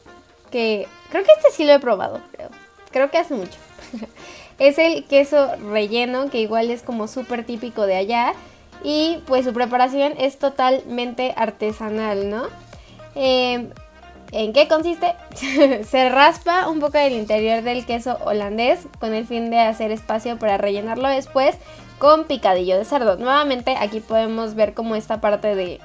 que 0.55 0.87
creo 1.11 1.25
que 1.25 1.33
este 1.33 1.51
sí 1.51 1.65
lo 1.65 1.73
he 1.73 1.81
probado, 1.81 2.21
creo. 2.31 2.49
Creo 2.93 3.11
que 3.11 3.19
hace 3.19 3.35
mucho. 3.35 3.59
es 4.61 4.79
el 4.79 5.05
queso 5.05 5.57
relleno, 5.57 6.31
que 6.31 6.39
igual 6.39 6.71
es 6.71 6.83
como 6.85 7.09
súper 7.09 7.45
típico 7.45 7.87
de 7.87 7.97
allá. 7.97 8.35
Y 8.85 9.21
pues 9.27 9.45
su 9.45 9.53
preparación 9.53 10.15
es 10.17 10.39
totalmente 10.39 11.35
artesanal, 11.37 12.31
¿no? 12.31 12.47
Em, 13.17 13.71
¿En 14.31 14.53
qué 14.53 14.69
consiste? 14.69 15.17
Se 15.85 16.09
raspa 16.09 16.69
un 16.69 16.79
poco 16.79 16.99
del 16.99 17.15
interior 17.15 17.63
del 17.65 17.85
queso 17.85 18.17
holandés 18.25 18.87
con 19.01 19.13
el 19.13 19.27
fin 19.27 19.51
de 19.51 19.59
hacer 19.59 19.91
espacio 19.91 20.39
para 20.39 20.57
rellenarlo 20.57 21.09
después 21.09 21.57
con 21.99 22.27
picadillo 22.27 22.79
de 22.79 22.85
cerdo. 22.85 23.17
Nuevamente 23.17 23.75
aquí 23.77 23.99
podemos 23.99 24.55
ver 24.55 24.73
como 24.73 24.95
esta 24.95 25.21
parte 25.21 25.57
de, 25.57 25.81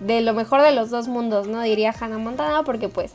de 0.00 0.22
lo 0.22 0.32
mejor 0.32 0.62
de 0.62 0.72
los 0.72 0.88
dos 0.88 1.08
mundos, 1.08 1.46
¿no? 1.46 1.60
Diría 1.60 1.94
Hannah 1.98 2.16
Montana 2.16 2.62
porque 2.62 2.88
pues 2.88 3.12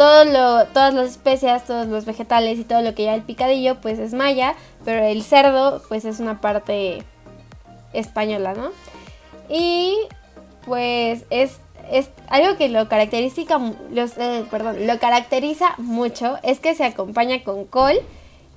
todo 0.00 0.24
lo, 0.24 0.64
todas 0.68 0.94
las 0.94 1.10
especias, 1.10 1.66
todos 1.66 1.86
los 1.86 2.06
vegetales 2.06 2.58
y 2.58 2.64
todo 2.64 2.80
lo 2.80 2.94
que 2.94 3.02
lleva 3.02 3.16
el 3.16 3.22
picadillo, 3.22 3.82
pues 3.82 3.98
es 3.98 4.14
maya, 4.14 4.54
pero 4.82 5.04
el 5.04 5.22
cerdo, 5.22 5.82
pues 5.90 6.06
es 6.06 6.20
una 6.20 6.40
parte 6.40 7.04
española, 7.92 8.54
¿no? 8.54 8.70
Y 9.50 9.98
pues 10.64 11.26
es, 11.28 11.58
es 11.92 12.08
algo 12.28 12.56
que 12.56 12.70
lo 12.70 12.88
caracteriza, 12.88 13.42
los, 13.92 14.16
eh, 14.16 14.46
perdón, 14.50 14.86
lo 14.86 14.98
caracteriza 14.98 15.74
mucho, 15.76 16.38
es 16.42 16.60
que 16.60 16.74
se 16.74 16.84
acompaña 16.84 17.44
con 17.44 17.66
col 17.66 17.96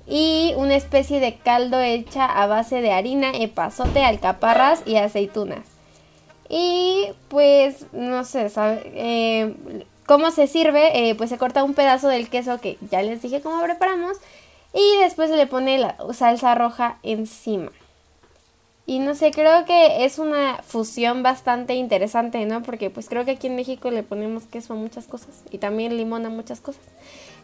y 0.06 0.54
una 0.56 0.76
especie 0.76 1.20
de 1.20 1.34
caldo 1.34 1.78
hecha 1.78 2.24
a 2.24 2.46
base 2.46 2.80
de 2.80 2.90
harina, 2.90 3.32
epazote, 3.34 4.02
alcaparras 4.02 4.82
y 4.86 4.96
aceitunas. 4.96 5.66
Y 6.48 7.08
pues, 7.28 7.84
no 7.92 8.24
sé, 8.24 8.48
¿sabe? 8.48 8.80
Eh, 8.94 9.84
¿Cómo 10.06 10.30
se 10.30 10.46
sirve? 10.46 11.08
Eh, 11.08 11.14
pues 11.14 11.30
se 11.30 11.38
corta 11.38 11.64
un 11.64 11.74
pedazo 11.74 12.08
del 12.08 12.28
queso 12.28 12.60
que 12.60 12.78
ya 12.90 13.02
les 13.02 13.22
dije 13.22 13.40
cómo 13.40 13.62
preparamos 13.62 14.18
y 14.74 14.98
después 15.02 15.30
se 15.30 15.36
le 15.36 15.46
pone 15.46 15.78
la 15.78 15.96
salsa 16.12 16.54
roja 16.54 16.98
encima. 17.02 17.70
Y 18.86 18.98
no 18.98 19.14
sé, 19.14 19.30
creo 19.30 19.64
que 19.64 20.04
es 20.04 20.18
una 20.18 20.58
fusión 20.62 21.22
bastante 21.22 21.74
interesante, 21.74 22.44
¿no? 22.44 22.62
Porque 22.62 22.90
pues 22.90 23.08
creo 23.08 23.24
que 23.24 23.30
aquí 23.30 23.46
en 23.46 23.56
México 23.56 23.90
le 23.90 24.02
ponemos 24.02 24.44
queso 24.44 24.74
a 24.74 24.76
muchas 24.76 25.06
cosas 25.06 25.42
y 25.50 25.56
también 25.56 25.96
limón 25.96 26.26
a 26.26 26.28
muchas 26.28 26.60
cosas. 26.60 26.82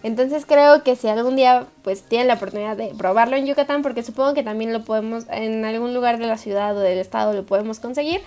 Entonces 0.02 0.45
creo 0.45 0.83
que 0.83 0.97
si 0.97 1.09
algún 1.09 1.37
día 1.37 1.67
pues 1.83 2.02
tienen 2.02 2.29
la 2.29 2.35
oportunidad 2.35 2.76
de 2.76 2.88
probarlo 2.88 3.37
en 3.37 3.47
Yucatán, 3.47 3.81
porque 3.81 4.02
supongo 4.02 4.35
que 4.35 4.43
también 4.43 4.75
lo 4.75 4.85
podemos 4.85 5.25
en 5.31 5.64
algún 5.64 5.95
lugar 5.95 6.19
de 6.19 6.26
la 6.26 6.37
ciudad 6.37 6.76
o 6.76 6.81
del 6.81 6.99
estado 6.99 7.33
lo 7.33 7.47
podemos 7.47 7.81
conseguir, 7.81 8.21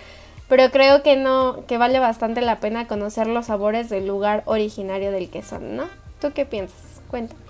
pero 0.48 0.70
creo 0.70 1.02
que 1.02 1.16
no, 1.16 1.64
que 1.66 1.78
vale 1.78 1.98
bastante 1.98 2.40
la 2.40 2.60
pena 2.60 2.86
conocer 2.86 3.26
los 3.26 3.46
sabores 3.46 3.88
del 3.88 4.06
lugar 4.06 4.42
originario 4.46 5.10
del 5.10 5.28
queso, 5.28 5.58
¿no? 5.58 5.84
¿Tú 6.20 6.32
qué 6.34 6.44
piensas? 6.44 7.00
Cuéntame. 7.08 7.40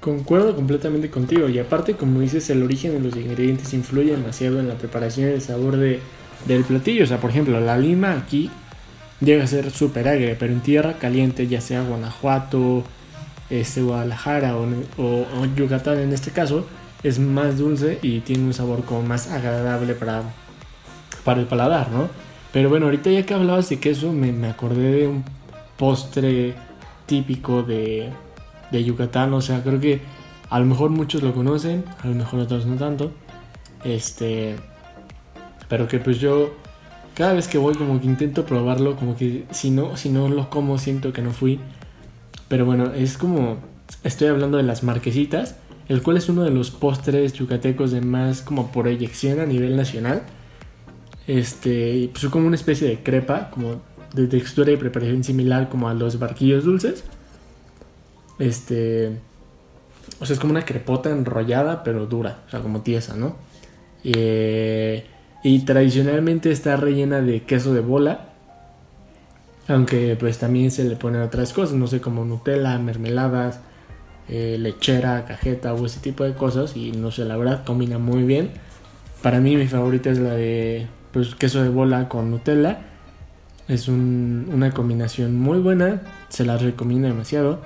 Concuerdo 0.00 0.56
completamente 0.56 1.10
contigo 1.10 1.48
y 1.48 1.58
aparte 1.60 1.94
como 1.94 2.20
dices 2.20 2.50
el 2.50 2.62
origen 2.62 2.92
de 2.92 3.00
los 3.00 3.16
ingredientes 3.16 3.72
influye 3.72 4.10
demasiado 4.10 4.58
en 4.58 4.68
la 4.68 4.74
preparación 4.74 5.30
y 5.30 5.34
el 5.34 5.42
sabor 5.42 5.76
de, 5.76 6.00
del 6.46 6.64
platillo. 6.64 7.04
O 7.04 7.06
sea, 7.06 7.20
por 7.20 7.30
ejemplo, 7.30 7.60
la 7.60 7.78
lima 7.78 8.12
aquí 8.12 8.50
llega 9.20 9.44
a 9.44 9.46
ser 9.46 9.70
súper 9.70 10.08
agria, 10.08 10.36
pero 10.38 10.52
en 10.52 10.60
tierra 10.60 10.94
caliente, 10.94 11.46
ya 11.46 11.60
sea 11.60 11.82
Guanajuato, 11.82 12.82
este, 13.50 13.82
Guadalajara 13.82 14.56
o, 14.56 14.66
o, 14.98 15.46
Yucatán 15.56 15.98
en 15.98 16.12
este 16.12 16.30
caso, 16.30 16.66
es 17.02 17.18
más 17.18 17.58
dulce 17.58 17.98
y 18.02 18.20
tiene 18.20 18.44
un 18.44 18.54
sabor 18.54 18.84
como 18.84 19.02
más 19.02 19.30
agradable 19.30 19.94
para, 19.94 20.22
para 21.24 21.40
el 21.40 21.46
paladar, 21.46 21.90
¿no? 21.90 22.08
Pero 22.52 22.68
bueno, 22.68 22.86
ahorita 22.86 23.10
ya 23.10 23.24
que 23.24 23.34
hablabas 23.34 23.68
de 23.68 23.80
queso, 23.80 24.12
me, 24.12 24.32
me 24.32 24.48
acordé 24.48 24.92
de 24.92 25.08
un 25.08 25.24
postre 25.78 26.54
típico 27.06 27.62
de, 27.62 28.10
de 28.70 28.84
Yucatán. 28.84 29.32
O 29.34 29.40
sea, 29.40 29.62
creo 29.62 29.80
que 29.80 30.00
a 30.50 30.58
lo 30.58 30.66
mejor 30.66 30.90
muchos 30.90 31.22
lo 31.22 31.32
conocen, 31.34 31.84
a 32.02 32.06
lo 32.06 32.14
mejor 32.14 32.40
otros 32.40 32.66
no 32.66 32.76
tanto. 32.76 33.12
Este. 33.84 34.56
Pero 35.68 35.88
que 35.88 35.98
pues 35.98 36.20
yo. 36.20 36.54
Cada 37.14 37.34
vez 37.34 37.46
que 37.46 37.58
voy 37.58 37.74
como 37.74 38.00
que 38.00 38.06
intento 38.06 38.44
probarlo. 38.44 38.96
Como 38.96 39.16
que 39.16 39.44
si 39.50 39.70
no, 39.70 39.96
si 39.96 40.08
no 40.08 40.28
lo 40.28 40.50
como 40.50 40.78
siento 40.78 41.12
que 41.12 41.22
no 41.22 41.30
fui. 41.30 41.60
Pero 42.48 42.64
bueno, 42.66 42.92
es 42.92 43.16
como. 43.16 43.58
Estoy 44.04 44.28
hablando 44.28 44.56
de 44.56 44.62
las 44.62 44.82
marquesitas. 44.82 45.56
El 45.88 46.02
cual 46.02 46.16
es 46.16 46.28
uno 46.28 46.42
de 46.44 46.50
los 46.50 46.70
postres 46.70 47.32
yucatecos 47.32 47.90
de 47.90 48.00
más 48.00 48.40
como 48.40 48.72
proyección 48.72 49.40
a 49.40 49.46
nivel 49.46 49.76
nacional. 49.76 50.22
Este. 51.26 52.10
Pues 52.12 52.26
como 52.26 52.46
una 52.46 52.56
especie 52.56 52.88
de 52.88 53.02
crepa. 53.02 53.50
Como 53.50 53.80
de 54.14 54.26
textura 54.26 54.70
y 54.70 54.76
preparación 54.76 55.24
similar 55.24 55.68
como 55.68 55.88
a 55.88 55.94
los 55.94 56.18
barquillos 56.18 56.64
dulces. 56.64 57.04
Este. 58.38 59.18
O 60.20 60.26
sea, 60.26 60.34
es 60.34 60.40
como 60.40 60.52
una 60.52 60.64
crepota 60.64 61.10
enrollada, 61.10 61.82
pero 61.82 62.06
dura, 62.06 62.38
o 62.46 62.50
sea, 62.50 62.60
como 62.60 62.82
tiesa, 62.82 63.16
¿no? 63.16 63.36
Eh, 64.04 65.04
y 65.42 65.60
tradicionalmente 65.60 66.50
está 66.50 66.76
rellena 66.76 67.20
de 67.20 67.42
queso 67.42 67.72
de 67.74 67.80
bola. 67.80 68.28
Aunque 69.68 70.16
pues 70.18 70.38
también 70.38 70.70
se 70.70 70.84
le 70.84 70.96
ponen 70.96 71.22
otras 71.22 71.52
cosas, 71.52 71.76
no 71.76 71.86
sé, 71.86 72.00
como 72.00 72.24
Nutella, 72.24 72.78
mermeladas, 72.78 73.60
eh, 74.28 74.56
lechera, 74.58 75.24
cajeta 75.24 75.72
o 75.74 75.86
ese 75.86 76.00
tipo 76.00 76.24
de 76.24 76.34
cosas. 76.34 76.76
Y 76.76 76.92
no 76.92 77.10
sé, 77.10 77.24
la 77.24 77.36
verdad 77.36 77.64
combina 77.64 77.98
muy 77.98 78.24
bien. 78.24 78.50
Para 79.22 79.40
mí 79.40 79.56
mi 79.56 79.68
favorita 79.68 80.10
es 80.10 80.18
la 80.18 80.34
de 80.34 80.88
pues, 81.12 81.34
queso 81.34 81.62
de 81.62 81.68
bola 81.68 82.08
con 82.08 82.30
Nutella. 82.30 82.82
Es 83.68 83.88
una 83.88 84.72
combinación 84.72 85.38
muy 85.38 85.58
buena, 85.58 86.02
se 86.28 86.44
la 86.44 86.58
recomiendo 86.58 87.08
demasiado. 87.08 87.60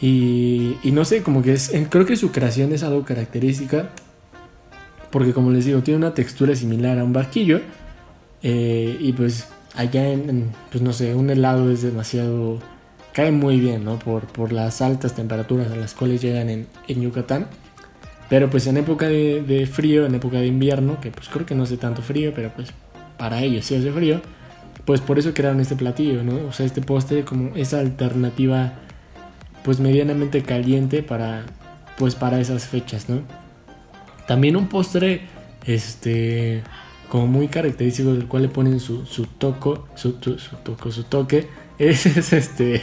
Y, 0.00 0.76
no 0.84 1.04
sé, 1.04 1.22
como 1.22 1.42
que 1.42 1.54
es, 1.54 1.72
creo 1.88 2.04
que 2.04 2.16
su 2.16 2.30
creación 2.30 2.72
es 2.72 2.82
algo 2.82 3.04
característica, 3.04 3.90
porque 5.10 5.32
como 5.32 5.50
les 5.50 5.64
digo, 5.64 5.82
tiene 5.82 5.98
una 5.98 6.14
textura 6.14 6.54
similar 6.54 6.98
a 6.98 7.04
un 7.04 7.12
barquillo, 7.12 7.60
eh, 8.42 8.96
y 9.00 9.12
pues 9.12 9.48
allá 9.74 10.08
en, 10.08 10.50
pues 10.70 10.82
no 10.82 10.92
sé, 10.92 11.14
un 11.14 11.30
helado 11.30 11.70
es 11.70 11.82
demasiado, 11.82 12.58
cae 13.12 13.30
muy 13.30 13.58
bien, 13.58 13.84
¿no? 13.84 13.98
Por, 13.98 14.26
por 14.26 14.52
las 14.52 14.82
altas 14.82 15.14
temperaturas 15.14 15.70
a 15.70 15.76
las 15.76 15.94
cuales 15.94 16.20
llegan 16.20 16.50
en, 16.50 16.66
Yucatán. 16.88 17.46
Pero 18.28 18.50
pues 18.50 18.66
en 18.66 18.76
época 18.76 19.08
de, 19.08 19.42
de, 19.42 19.66
frío, 19.66 20.06
en 20.06 20.14
época 20.14 20.38
de 20.38 20.46
invierno, 20.46 21.00
que 21.00 21.10
pues 21.10 21.28
creo 21.28 21.46
que 21.46 21.54
no 21.54 21.62
hace 21.62 21.76
tanto 21.76 22.02
frío, 22.02 22.32
pero 22.34 22.50
pues 22.54 22.72
para 23.18 23.42
ellos 23.42 23.64
sí 23.64 23.76
hace 23.76 23.92
frío, 23.92 24.20
pues 24.84 25.00
por 25.00 25.18
eso 25.18 25.32
crearon 25.34 25.60
este 25.60 25.76
platillo, 25.76 26.22
¿no? 26.22 26.46
O 26.48 26.52
sea, 26.52 26.66
este 26.66 26.80
postre 26.80 27.24
como 27.24 27.54
esa 27.56 27.80
alternativa 27.80 28.72
pues 29.64 29.80
medianamente 29.80 30.42
caliente 30.42 31.02
para 31.02 31.44
pues 31.98 32.14
para 32.14 32.40
esas 32.40 32.66
fechas, 32.66 33.08
¿no? 33.08 33.22
También 34.26 34.56
un 34.56 34.68
postre 34.68 35.22
este 35.64 36.62
como 37.08 37.26
muy 37.26 37.48
característico 37.48 38.12
del 38.12 38.26
cual 38.26 38.42
le 38.42 38.48
ponen 38.48 38.80
su, 38.80 39.06
su 39.06 39.26
toco, 39.26 39.88
su, 39.94 40.12
toco, 40.12 40.90
su 40.90 41.04
toque, 41.04 41.48
es, 41.78 42.32
este 42.32 42.82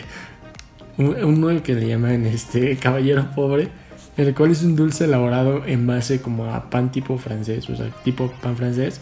uno 0.98 1.64
que 1.64 1.74
le 1.74 1.88
llaman 1.88 2.26
este 2.26 2.78
caballero 2.78 3.32
pobre, 3.36 3.70
el 4.18 4.34
cual 4.36 4.52
es 4.52 4.64
un 4.64 4.76
dulce 4.76 5.06
elaborado 5.06 5.66
en 5.66 5.88
base 5.88 6.22
como 6.22 6.54
a 6.54 6.70
pan 6.70 6.92
tipo 6.92 7.18
francés, 7.18 7.70
o 7.70 7.76
sea, 7.76 7.90
tipo 8.04 8.32
pan 8.42 8.56
francés, 8.56 9.02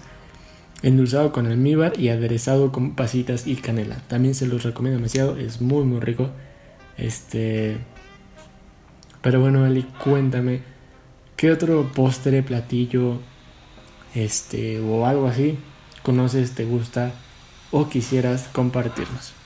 endulzado 0.83 1.31
con 1.31 1.47
almíbar 1.47 1.99
y 1.99 2.09
aderezado 2.09 2.71
con 2.71 2.95
pasitas 2.95 3.47
y 3.47 3.55
canela. 3.55 3.97
También 4.07 4.35
se 4.35 4.47
los 4.47 4.63
recomiendo 4.63 4.97
demasiado, 4.99 5.37
es 5.37 5.61
muy 5.61 5.83
muy 5.83 5.99
rico. 5.99 6.29
Este. 6.97 7.77
Pero 9.21 9.39
bueno, 9.41 9.65
Ali, 9.65 9.83
cuéntame. 10.03 10.61
¿Qué 11.35 11.51
otro 11.51 11.91
postre, 11.93 12.43
platillo, 12.43 13.19
este, 14.13 14.79
o 14.79 15.05
algo 15.07 15.27
así 15.27 15.57
conoces, 16.03 16.51
te 16.51 16.65
gusta 16.65 17.11
o 17.71 17.89
quisieras 17.89 18.49
compartirnos? 18.51 19.40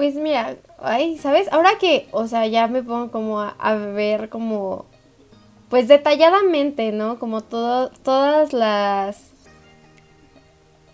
Pues 0.00 0.14
mira, 0.14 0.56
ay, 0.78 1.18
¿sabes? 1.18 1.52
Ahora 1.52 1.72
que, 1.78 2.08
o 2.12 2.26
sea, 2.26 2.46
ya 2.46 2.68
me 2.68 2.82
pongo 2.82 3.10
como 3.10 3.38
a, 3.42 3.74
ver 3.74 4.30
como, 4.30 4.86
pues 5.68 5.88
detalladamente, 5.88 6.90
¿no? 6.90 7.18
Como 7.18 7.42
todo, 7.42 7.90
todas 8.02 8.54
las, 8.54 9.32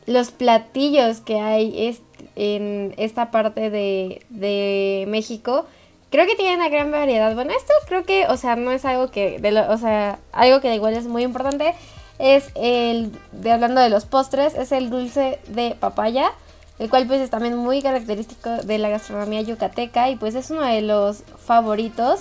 los 0.07 0.33
platillos 0.33 1.21
que 1.21 1.39
hay, 1.39 1.97
en 2.35 2.95
esta 2.97 3.31
parte 3.31 3.71
de, 3.71 4.27
de 4.29 5.05
México, 5.07 5.67
creo 6.11 6.27
que 6.27 6.35
tiene 6.35 6.57
una 6.57 6.69
gran 6.69 6.91
variedad. 6.91 7.33
Bueno, 7.37 7.53
esto 7.57 7.75
creo 7.87 8.03
que, 8.03 8.27
o 8.27 8.37
sea, 8.37 8.57
no 8.57 8.73
es 8.73 8.85
algo 8.85 9.13
que, 9.13 9.39
de 9.39 9.57
o 9.57 9.79
sea, 9.79 10.19
algo 10.33 10.61
que 10.61 10.75
igual 10.75 10.95
es 10.95 11.07
muy 11.07 11.23
importante. 11.23 11.75
Es 12.19 12.51
el, 12.57 13.13
de 13.31 13.53
hablando 13.53 13.81
de 13.81 13.89
los 13.89 14.05
postres, 14.05 14.57
es 14.57 14.73
el 14.73 14.91
dulce 14.91 15.39
de 15.47 15.77
papaya, 15.79 16.33
el 16.79 16.91
cual 16.91 17.07
pues 17.07 17.21
es 17.21 17.31
también 17.31 17.57
muy 17.57 17.83
característico 17.83 18.51
de 18.51 18.79
la 18.79 18.89
gastronomía 18.89 19.41
yucateca 19.41 20.11
y 20.11 20.17
pues 20.17 20.35
es 20.35 20.51
uno 20.51 20.63
de 20.63 20.83
los 20.83 21.23
favoritos. 21.45 22.21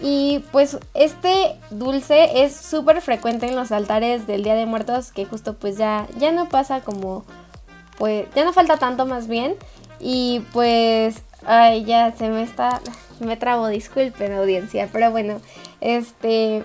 Y 0.00 0.42
pues 0.50 0.78
este 0.94 1.56
dulce 1.70 2.44
es 2.44 2.56
súper 2.56 3.00
frecuente 3.00 3.46
en 3.46 3.54
los 3.54 3.70
altares 3.70 4.26
del 4.26 4.42
Día 4.42 4.54
de 4.54 4.66
Muertos, 4.66 5.12
que 5.12 5.24
justo 5.26 5.54
pues 5.54 5.78
ya, 5.78 6.08
ya 6.18 6.32
no 6.32 6.48
pasa 6.48 6.80
como 6.80 7.24
pues 7.98 8.26
ya 8.34 8.44
no 8.44 8.52
falta 8.52 8.78
tanto 8.78 9.06
más 9.06 9.28
bien. 9.28 9.54
Y 10.00 10.40
pues, 10.52 11.22
ay, 11.46 11.84
ya 11.84 12.10
se 12.12 12.28
me 12.28 12.42
está, 12.42 12.80
me 13.20 13.36
trabo, 13.36 13.68
disculpen 13.68 14.32
audiencia, 14.32 14.88
pero 14.92 15.12
bueno, 15.12 15.40
este, 15.80 16.64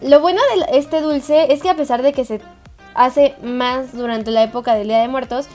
lo 0.00 0.20
bueno 0.20 0.40
de 0.56 0.78
este 0.78 1.02
dulce 1.02 1.52
es 1.52 1.60
que 1.60 1.68
a 1.68 1.76
pesar 1.76 2.00
de 2.00 2.14
que 2.14 2.24
se 2.24 2.40
hace 2.94 3.34
más 3.42 3.92
durante 3.92 4.30
la 4.30 4.42
época 4.42 4.74
del 4.74 4.88
Día 4.88 5.00
de 5.00 5.08
Muertos, 5.08 5.48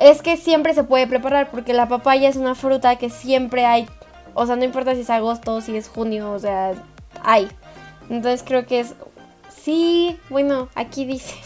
es 0.00 0.22
que 0.22 0.36
siempre 0.36 0.74
se 0.74 0.82
puede 0.82 1.06
preparar 1.06 1.50
porque 1.50 1.74
la 1.74 1.86
papaya 1.86 2.28
es 2.28 2.36
una 2.36 2.54
fruta 2.54 2.96
que 2.96 3.10
siempre 3.10 3.66
hay, 3.66 3.86
o 4.34 4.46
sea, 4.46 4.56
no 4.56 4.64
importa 4.64 4.94
si 4.94 5.02
es 5.02 5.10
agosto 5.10 5.60
si 5.60 5.76
es 5.76 5.88
junio, 5.88 6.32
o 6.32 6.38
sea, 6.38 6.72
hay. 7.22 7.48
Entonces 8.08 8.42
creo 8.44 8.66
que 8.66 8.80
es, 8.80 8.94
sí, 9.48 10.18
bueno, 10.30 10.68
aquí 10.74 11.04
dice. 11.04 11.36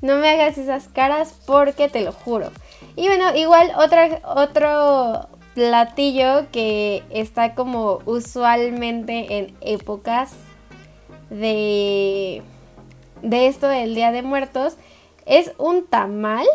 No 0.00 0.16
me 0.16 0.28
hagas 0.28 0.58
esas 0.58 0.88
caras 0.88 1.32
porque 1.46 1.88
te 1.88 2.00
lo 2.00 2.10
juro. 2.10 2.50
Y 2.96 3.06
bueno, 3.06 3.36
igual 3.36 3.70
otra, 3.76 4.20
otro 4.24 5.28
platillo 5.54 6.50
que 6.50 7.04
está 7.10 7.54
como 7.54 8.00
usualmente 8.04 9.38
en 9.38 9.56
épocas 9.60 10.32
de, 11.30 12.42
de 13.22 13.46
esto 13.46 13.68
del 13.68 13.94
Día 13.94 14.10
de 14.10 14.22
Muertos 14.22 14.76
es 15.24 15.52
un 15.56 15.86
tamal 15.86 16.48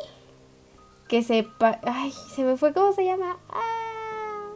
que 1.08 1.24
se... 1.24 1.48
Ay, 1.84 2.14
se 2.36 2.44
me 2.44 2.58
fue 2.58 2.74
cómo 2.74 2.94
se 2.94 3.06
llama. 3.06 3.38
Ah. 3.50 4.54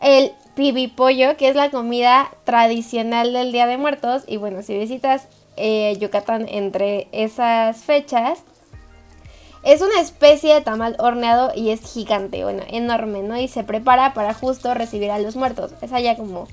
El 0.00 0.32
pibipollo, 0.54 1.36
que 1.36 1.48
es 1.48 1.56
la 1.56 1.70
comida 1.70 2.30
tradicional 2.44 3.32
del 3.32 3.52
Día 3.52 3.66
de 3.66 3.78
Muertos. 3.78 4.24
Y 4.26 4.36
bueno, 4.36 4.62
si 4.62 4.76
visitas 4.78 5.28
eh, 5.56 5.96
Yucatán 6.00 6.46
entre 6.48 7.08
esas 7.12 7.78
fechas. 7.78 8.42
Es 9.62 9.80
una 9.80 10.00
especie 10.00 10.52
de 10.52 10.60
tamal 10.60 10.94
horneado 10.98 11.52
y 11.54 11.70
es 11.70 11.80
gigante, 11.80 12.44
bueno, 12.44 12.62
enorme, 12.68 13.22
¿no? 13.22 13.38
Y 13.38 13.48
se 13.48 13.64
prepara 13.64 14.12
para 14.12 14.34
justo 14.34 14.74
recibir 14.74 15.10
a 15.10 15.18
los 15.18 15.36
muertos. 15.36 15.72
Es 15.80 15.92
allá 15.92 16.16
como, 16.16 16.48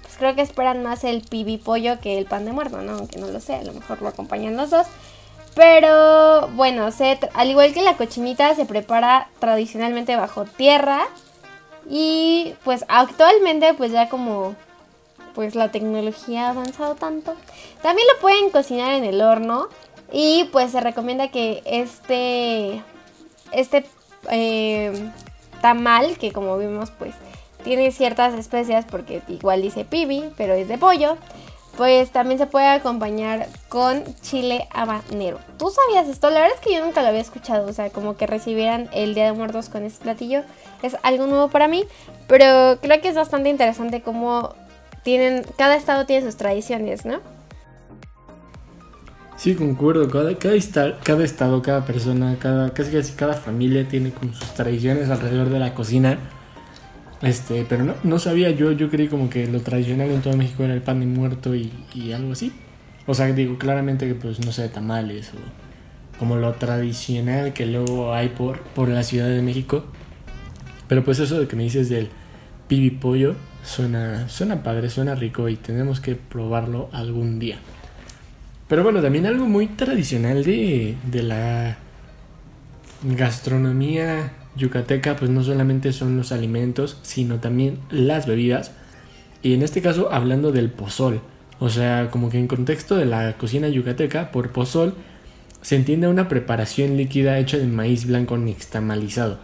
pues 0.00 0.16
creo 0.16 0.34
que 0.34 0.40
esperan 0.40 0.82
más 0.82 1.04
el 1.04 1.20
pibi 1.20 1.58
pollo 1.58 2.00
que 2.00 2.16
el 2.16 2.24
pan 2.24 2.46
de 2.46 2.52
muerto, 2.52 2.80
¿no? 2.80 2.92
Aunque 2.92 3.18
no 3.18 3.26
lo 3.26 3.40
sé, 3.40 3.56
a 3.56 3.62
lo 3.62 3.74
mejor 3.74 4.00
lo 4.00 4.08
acompañan 4.08 4.56
los 4.56 4.70
dos. 4.70 4.86
Pero 5.56 6.48
bueno, 6.48 6.90
al 7.32 7.50
igual 7.50 7.72
que 7.72 7.80
la 7.80 7.96
cochinita, 7.96 8.54
se 8.54 8.66
prepara 8.66 9.30
tradicionalmente 9.38 10.14
bajo 10.14 10.44
tierra. 10.44 11.06
Y 11.88 12.54
pues 12.62 12.84
actualmente 12.88 13.72
pues 13.72 13.90
ya 13.90 14.10
como 14.10 14.54
pues 15.34 15.54
la 15.54 15.70
tecnología 15.70 16.46
ha 16.46 16.50
avanzado 16.50 16.94
tanto, 16.94 17.34
también 17.82 18.06
lo 18.12 18.20
pueden 18.20 18.50
cocinar 18.50 18.92
en 18.92 19.04
el 19.04 19.22
horno. 19.22 19.68
Y 20.12 20.44
pues 20.52 20.72
se 20.72 20.80
recomienda 20.80 21.28
que 21.28 21.62
este, 21.64 22.82
este 23.50 23.86
eh, 24.30 25.10
tamal, 25.62 26.18
que 26.18 26.32
como 26.32 26.58
vimos 26.58 26.90
pues 26.90 27.14
tiene 27.64 27.90
ciertas 27.92 28.34
especias 28.34 28.84
porque 28.84 29.22
igual 29.28 29.62
dice 29.62 29.86
pibi, 29.86 30.30
pero 30.36 30.52
es 30.52 30.68
de 30.68 30.76
pollo 30.76 31.16
pues 31.76 32.10
también 32.10 32.38
se 32.38 32.46
puede 32.46 32.66
acompañar 32.66 33.46
con 33.68 34.02
chile 34.22 34.66
habanero. 34.72 35.38
¿Tú 35.58 35.70
sabías 35.70 36.08
esto? 36.08 36.30
La 36.30 36.40
verdad 36.40 36.56
es 36.56 36.66
que 36.66 36.74
yo 36.74 36.84
nunca 36.84 37.02
lo 37.02 37.08
había 37.08 37.20
escuchado, 37.20 37.68
o 37.68 37.72
sea, 37.72 37.90
como 37.90 38.16
que 38.16 38.26
recibieran 38.26 38.88
el 38.92 39.14
Día 39.14 39.26
de 39.26 39.32
Muertos 39.32 39.68
con 39.68 39.84
este 39.84 40.02
platillo. 40.02 40.42
Es 40.82 40.96
algo 41.02 41.26
nuevo 41.26 41.48
para 41.48 41.68
mí, 41.68 41.84
pero 42.26 42.78
creo 42.80 43.00
que 43.00 43.08
es 43.08 43.14
bastante 43.14 43.50
interesante 43.50 44.00
cómo 44.00 44.54
tienen, 45.02 45.44
cada 45.58 45.76
estado 45.76 46.06
tiene 46.06 46.26
sus 46.26 46.36
tradiciones, 46.36 47.04
¿no? 47.04 47.20
Sí, 49.36 49.54
concuerdo. 49.54 50.08
Cada, 50.08 50.34
cada, 50.34 50.54
estado, 51.24 51.60
cada 51.62 51.84
persona, 51.84 52.36
cada, 52.40 52.72
casi 52.72 52.90
casi 52.90 53.12
cada 53.12 53.34
familia 53.34 53.86
tiene 53.86 54.10
como 54.10 54.32
sus 54.32 54.54
tradiciones 54.54 55.10
alrededor 55.10 55.50
de 55.50 55.58
la 55.58 55.74
cocina. 55.74 56.18
Este, 57.22 57.64
pero 57.66 57.84
no, 57.84 57.94
no 58.04 58.18
sabía 58.18 58.50
yo, 58.50 58.72
yo 58.72 58.90
creí 58.90 59.08
como 59.08 59.30
que 59.30 59.46
lo 59.46 59.60
tradicional 59.60 60.10
en 60.10 60.20
todo 60.20 60.36
México 60.36 60.64
era 60.64 60.74
el 60.74 60.82
pan 60.82 61.00
de 61.00 61.06
muerto 61.06 61.54
y, 61.54 61.72
algo 62.12 62.32
así. 62.32 62.52
O 63.06 63.14
sea, 63.14 63.26
digo 63.32 63.58
claramente 63.58 64.06
que 64.06 64.14
pues 64.14 64.44
no 64.44 64.52
sé, 64.52 64.68
tamales 64.68 65.30
o 65.32 66.18
como 66.18 66.36
lo 66.36 66.52
tradicional 66.54 67.52
que 67.52 67.66
luego 67.66 68.14
hay 68.14 68.28
por, 68.30 68.60
por 68.60 68.88
la 68.88 69.02
Ciudad 69.02 69.28
de 69.28 69.42
México. 69.42 69.84
Pero 70.88 71.04
pues 71.04 71.18
eso 71.18 71.38
de 71.40 71.48
que 71.48 71.56
me 71.56 71.64
dices 71.64 71.88
del 71.88 72.08
pibi 72.68 72.90
pollo 72.90 73.34
suena, 73.64 74.28
suena 74.28 74.62
padre, 74.62 74.90
suena 74.90 75.14
rico 75.14 75.48
y 75.48 75.56
tenemos 75.56 76.00
que 76.00 76.14
probarlo 76.14 76.88
algún 76.92 77.38
día. 77.38 77.58
Pero 78.68 78.82
bueno, 78.82 79.00
también 79.00 79.26
algo 79.26 79.46
muy 79.46 79.68
tradicional 79.68 80.44
de, 80.44 80.96
de 81.10 81.22
la 81.22 81.76
gastronomía 83.04 84.32
yucateca 84.56 85.16
pues 85.16 85.30
no 85.30 85.42
solamente 85.42 85.92
son 85.92 86.16
los 86.16 86.32
alimentos, 86.32 86.98
sino 87.02 87.40
también 87.40 87.78
las 87.90 88.26
bebidas. 88.26 88.72
Y 89.42 89.54
en 89.54 89.62
este 89.62 89.82
caso 89.82 90.12
hablando 90.12 90.52
del 90.52 90.70
pozol. 90.70 91.20
O 91.58 91.70
sea, 91.70 92.10
como 92.10 92.28
que 92.28 92.38
en 92.38 92.48
contexto 92.48 92.96
de 92.96 93.06
la 93.06 93.38
cocina 93.38 93.68
yucateca, 93.68 94.30
por 94.30 94.50
pozol 94.50 94.94
se 95.62 95.76
entiende 95.76 96.08
una 96.08 96.28
preparación 96.28 96.96
líquida 96.96 97.38
hecha 97.38 97.56
de 97.56 97.66
maíz 97.66 98.06
blanco 98.06 98.36
nixtamalizado. 98.36 99.38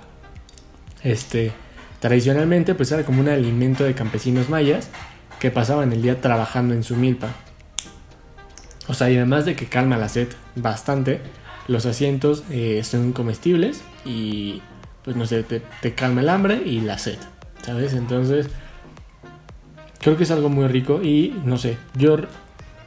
Este, 1.02 1.52
tradicionalmente 2.00 2.74
pues 2.74 2.92
era 2.92 3.04
como 3.04 3.20
un 3.20 3.28
alimento 3.28 3.84
de 3.84 3.94
campesinos 3.94 4.48
mayas 4.48 4.88
que 5.40 5.50
pasaban 5.50 5.92
el 5.92 6.02
día 6.02 6.20
trabajando 6.20 6.74
en 6.74 6.84
su 6.84 6.96
milpa. 6.96 7.28
O 8.88 8.94
sea, 8.94 9.10
y 9.10 9.16
además 9.16 9.44
de 9.44 9.56
que 9.56 9.66
calma 9.66 9.96
la 9.96 10.08
sed 10.08 10.28
bastante, 10.54 11.20
los 11.68 11.86
asientos 11.86 12.44
eh, 12.50 12.82
son 12.84 13.12
comestibles 13.12 13.82
y 14.04 14.62
pues 15.04 15.16
no 15.16 15.26
sé, 15.26 15.42
te, 15.42 15.94
calma 15.94 16.20
el 16.20 16.28
hambre 16.28 16.62
y 16.64 16.80
la 16.80 16.98
sed, 16.98 17.18
¿sabes? 17.62 17.92
Entonces, 17.94 18.48
creo 20.00 20.16
que 20.16 20.24
es 20.24 20.30
algo 20.30 20.48
muy 20.48 20.66
rico 20.68 21.02
y 21.02 21.34
no 21.44 21.58
sé, 21.58 21.76
yo 21.96 22.16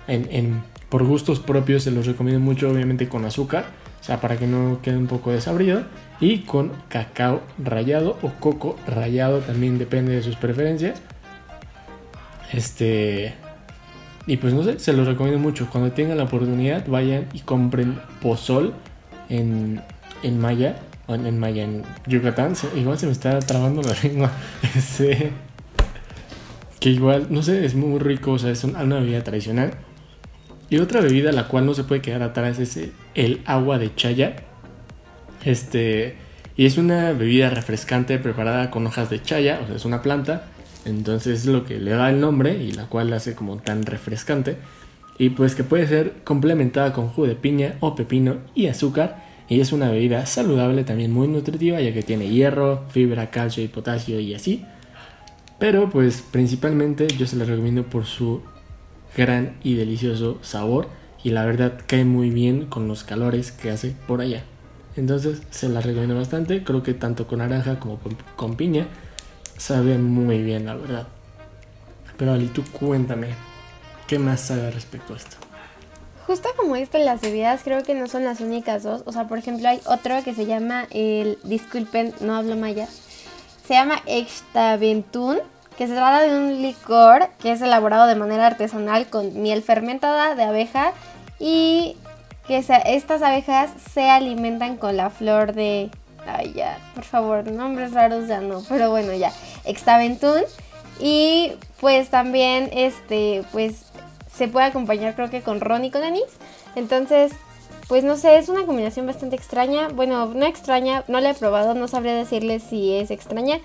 en, 0.07 0.63
por 0.89 1.03
gustos 1.03 1.39
propios 1.39 1.83
se 1.83 1.91
los 1.91 2.05
recomiendo 2.05 2.39
mucho, 2.39 2.69
obviamente 2.69 3.09
con 3.09 3.25
azúcar, 3.25 3.65
o 3.99 4.03
sea, 4.03 4.21
para 4.21 4.37
que 4.37 4.47
no 4.47 4.79
quede 4.81 4.97
un 4.97 5.07
poco 5.07 5.31
desabrido, 5.31 5.83
y 6.19 6.39
con 6.39 6.71
cacao 6.87 7.41
rallado 7.57 8.17
o 8.21 8.29
coco 8.39 8.77
rallado, 8.87 9.39
también 9.39 9.77
depende 9.77 10.13
de 10.13 10.23
sus 10.23 10.35
preferencias. 10.35 11.01
Este. 12.53 13.33
Y 14.27 14.37
pues 14.37 14.53
no 14.53 14.63
sé, 14.63 14.79
se 14.79 14.93
los 14.93 15.07
recomiendo 15.07 15.39
mucho. 15.39 15.67
Cuando 15.69 15.91
tengan 15.91 16.17
la 16.17 16.23
oportunidad, 16.23 16.87
vayan 16.87 17.27
y 17.33 17.41
compren 17.41 17.99
pozol 18.21 18.73
en, 19.29 19.81
en 20.23 20.39
Maya 20.39 20.77
en 21.07 21.39
Maya, 21.39 21.63
en 21.63 21.83
Yucatán, 22.07 22.53
igual 22.75 22.97
se 22.97 23.05
me 23.05 23.11
está 23.11 23.39
trabando 23.39 23.81
la 23.81 23.95
lengua. 24.03 24.31
Ese, 24.75 25.31
que 26.79 26.89
igual, 26.89 27.27
no 27.29 27.41
sé, 27.43 27.65
es 27.65 27.75
muy 27.75 27.99
rico, 27.99 28.33
o 28.33 28.39
sea, 28.39 28.51
es 28.51 28.63
una, 28.63 28.83
bebida 28.83 29.23
tradicional. 29.23 29.73
Y 30.69 30.79
otra 30.79 31.01
bebida 31.01 31.31
la 31.31 31.47
cual 31.47 31.65
no 31.65 31.73
se 31.73 31.83
puede 31.83 32.01
quedar 32.01 32.23
atrás 32.23 32.59
es 32.59 32.79
el 33.13 33.41
agua 33.45 33.77
de 33.77 33.93
chaya. 33.93 34.35
Este, 35.43 36.15
y 36.57 36.65
es 36.65 36.77
una 36.77 37.11
bebida 37.11 37.49
refrescante 37.51 38.17
preparada 38.17 38.71
con 38.71 38.87
hojas 38.87 39.09
de 39.11 39.21
chaya, 39.21 39.59
o 39.63 39.67
sea, 39.67 39.75
es 39.75 39.85
una 39.85 40.01
planta. 40.01 40.47
Entonces 40.85 41.41
es 41.41 41.45
lo 41.45 41.65
que 41.65 41.79
le 41.79 41.91
da 41.91 42.09
el 42.09 42.19
nombre 42.19 42.57
y 42.57 42.71
la 42.71 42.85
cual 42.85 43.09
la 43.09 43.17
hace 43.17 43.35
como 43.35 43.57
tan 43.57 43.85
refrescante. 43.85 44.57
Y 45.17 45.29
pues 45.29 45.55
que 45.55 45.63
puede 45.63 45.87
ser 45.87 46.13
complementada 46.23 46.93
con 46.93 47.09
jugo 47.09 47.27
de 47.27 47.35
piña 47.35 47.75
o 47.79 47.95
pepino 47.95 48.37
y 48.53 48.67
azúcar 48.67 49.24
y 49.47 49.59
es 49.59 49.71
una 49.71 49.91
bebida 49.91 50.25
saludable, 50.25 50.83
también 50.83 51.11
muy 51.11 51.27
nutritiva, 51.27 51.79
ya 51.79 51.93
que 51.93 52.03
tiene 52.03 52.29
hierro, 52.29 52.85
fibra, 52.89 53.29
calcio 53.29 53.63
y 53.63 53.67
potasio 53.67 54.19
y 54.19 54.33
así. 54.33 54.65
Pero 55.59 55.89
pues 55.89 56.23
principalmente 56.31 57.07
yo 57.07 57.27
se 57.27 57.35
la 57.35 57.45
recomiendo 57.45 57.83
por 57.83 58.05
su 58.05 58.41
gran 59.15 59.55
y 59.63 59.75
delicioso 59.75 60.39
sabor 60.41 60.89
y 61.23 61.29
la 61.29 61.45
verdad 61.45 61.79
cae 61.87 62.05
muy 62.05 62.29
bien 62.29 62.65
con 62.65 62.87
los 62.87 63.03
calores 63.03 63.51
que 63.51 63.71
hace 63.71 63.95
por 64.07 64.21
allá. 64.21 64.43
Entonces 64.95 65.41
se 65.49 65.69
la 65.69 65.81
recomiendo 65.81 66.15
bastante, 66.15 66.63
creo 66.63 66.83
que 66.83 66.93
tanto 66.93 67.27
con 67.27 67.39
naranja 67.39 67.79
como 67.79 67.99
con, 68.35 68.55
piña 68.55 68.87
sabe 69.57 69.97
muy 69.97 70.41
bien 70.41 70.65
la 70.65 70.75
verdad. 70.75 71.07
Pero 72.17 72.33
Ali, 72.33 72.47
tú 72.47 72.63
cuéntame, 72.71 73.27
¿qué 74.07 74.19
más 74.19 74.41
sabe 74.41 74.71
respecto 74.71 75.13
a 75.13 75.17
esto? 75.17 75.37
Justo 76.27 76.49
como 76.57 76.75
esto, 76.75 76.97
las 76.97 77.21
bebidas 77.21 77.61
creo 77.63 77.83
que 77.83 77.93
no 77.93 78.07
son 78.07 78.23
las 78.23 78.39
únicas 78.39 78.81
dos. 78.81 79.03
O 79.05 79.11
sea, 79.11 79.27
por 79.27 79.37
ejemplo, 79.37 79.69
hay 79.69 79.79
otro 79.85 80.23
que 80.23 80.33
se 80.33 80.45
llama 80.45 80.87
el. 80.89 81.37
Disculpen, 81.43 82.15
no 82.19 82.35
hablo 82.35 82.55
maya. 82.55 82.87
Se 83.67 83.75
llama 83.75 84.01
Extaventún, 84.07 85.37
que 85.77 85.87
se 85.87 85.93
trata 85.93 86.21
de 86.21 86.35
un 86.35 86.61
licor 86.61 87.29
que 87.39 87.51
es 87.51 87.61
elaborado 87.61 88.07
de 88.07 88.15
manera 88.15 88.47
artesanal 88.47 89.07
con 89.07 89.41
miel 89.41 89.61
fermentada 89.61 90.33
de 90.33 90.43
abeja 90.43 90.93
y 91.39 91.95
que 92.47 92.57
estas 92.57 93.21
abejas 93.21 93.71
se 93.93 94.09
alimentan 94.09 94.77
con 94.77 94.97
la 94.97 95.11
flor 95.11 95.53
de. 95.53 95.91
Ay, 96.27 96.53
ya, 96.53 96.79
por 96.95 97.03
favor, 97.03 97.51
nombres 97.51 97.91
raros 97.93 98.27
ya 98.27 98.41
no, 98.41 98.63
pero 98.67 98.89
bueno, 98.89 99.13
ya. 99.13 99.31
Extaventún. 99.63 100.41
Y 100.99 101.51
pues 101.81 102.09
también, 102.09 102.69
este, 102.73 103.43
pues 103.51 103.85
se 104.35 104.47
puede 104.47 104.65
acompañar 104.65 105.15
creo 105.15 105.29
que 105.29 105.41
con 105.41 105.61
ron 105.61 105.85
y 105.85 105.91
con 105.91 106.03
anís. 106.03 106.23
Entonces, 106.75 107.31
pues 107.87 108.03
no 108.03 108.17
sé, 108.17 108.37
es 108.37 108.49
una 108.49 108.65
combinación 108.65 109.05
bastante 109.05 109.35
extraña. 109.35 109.89
Bueno, 109.89 110.25
no 110.27 110.45
extraña, 110.45 111.03
no 111.07 111.19
la 111.19 111.31
he 111.31 111.33
probado, 111.33 111.73
no 111.75 111.87
sabría 111.87 112.15
decirle 112.15 112.59
si 112.59 112.93
es 112.95 113.11
extraña. 113.11 113.59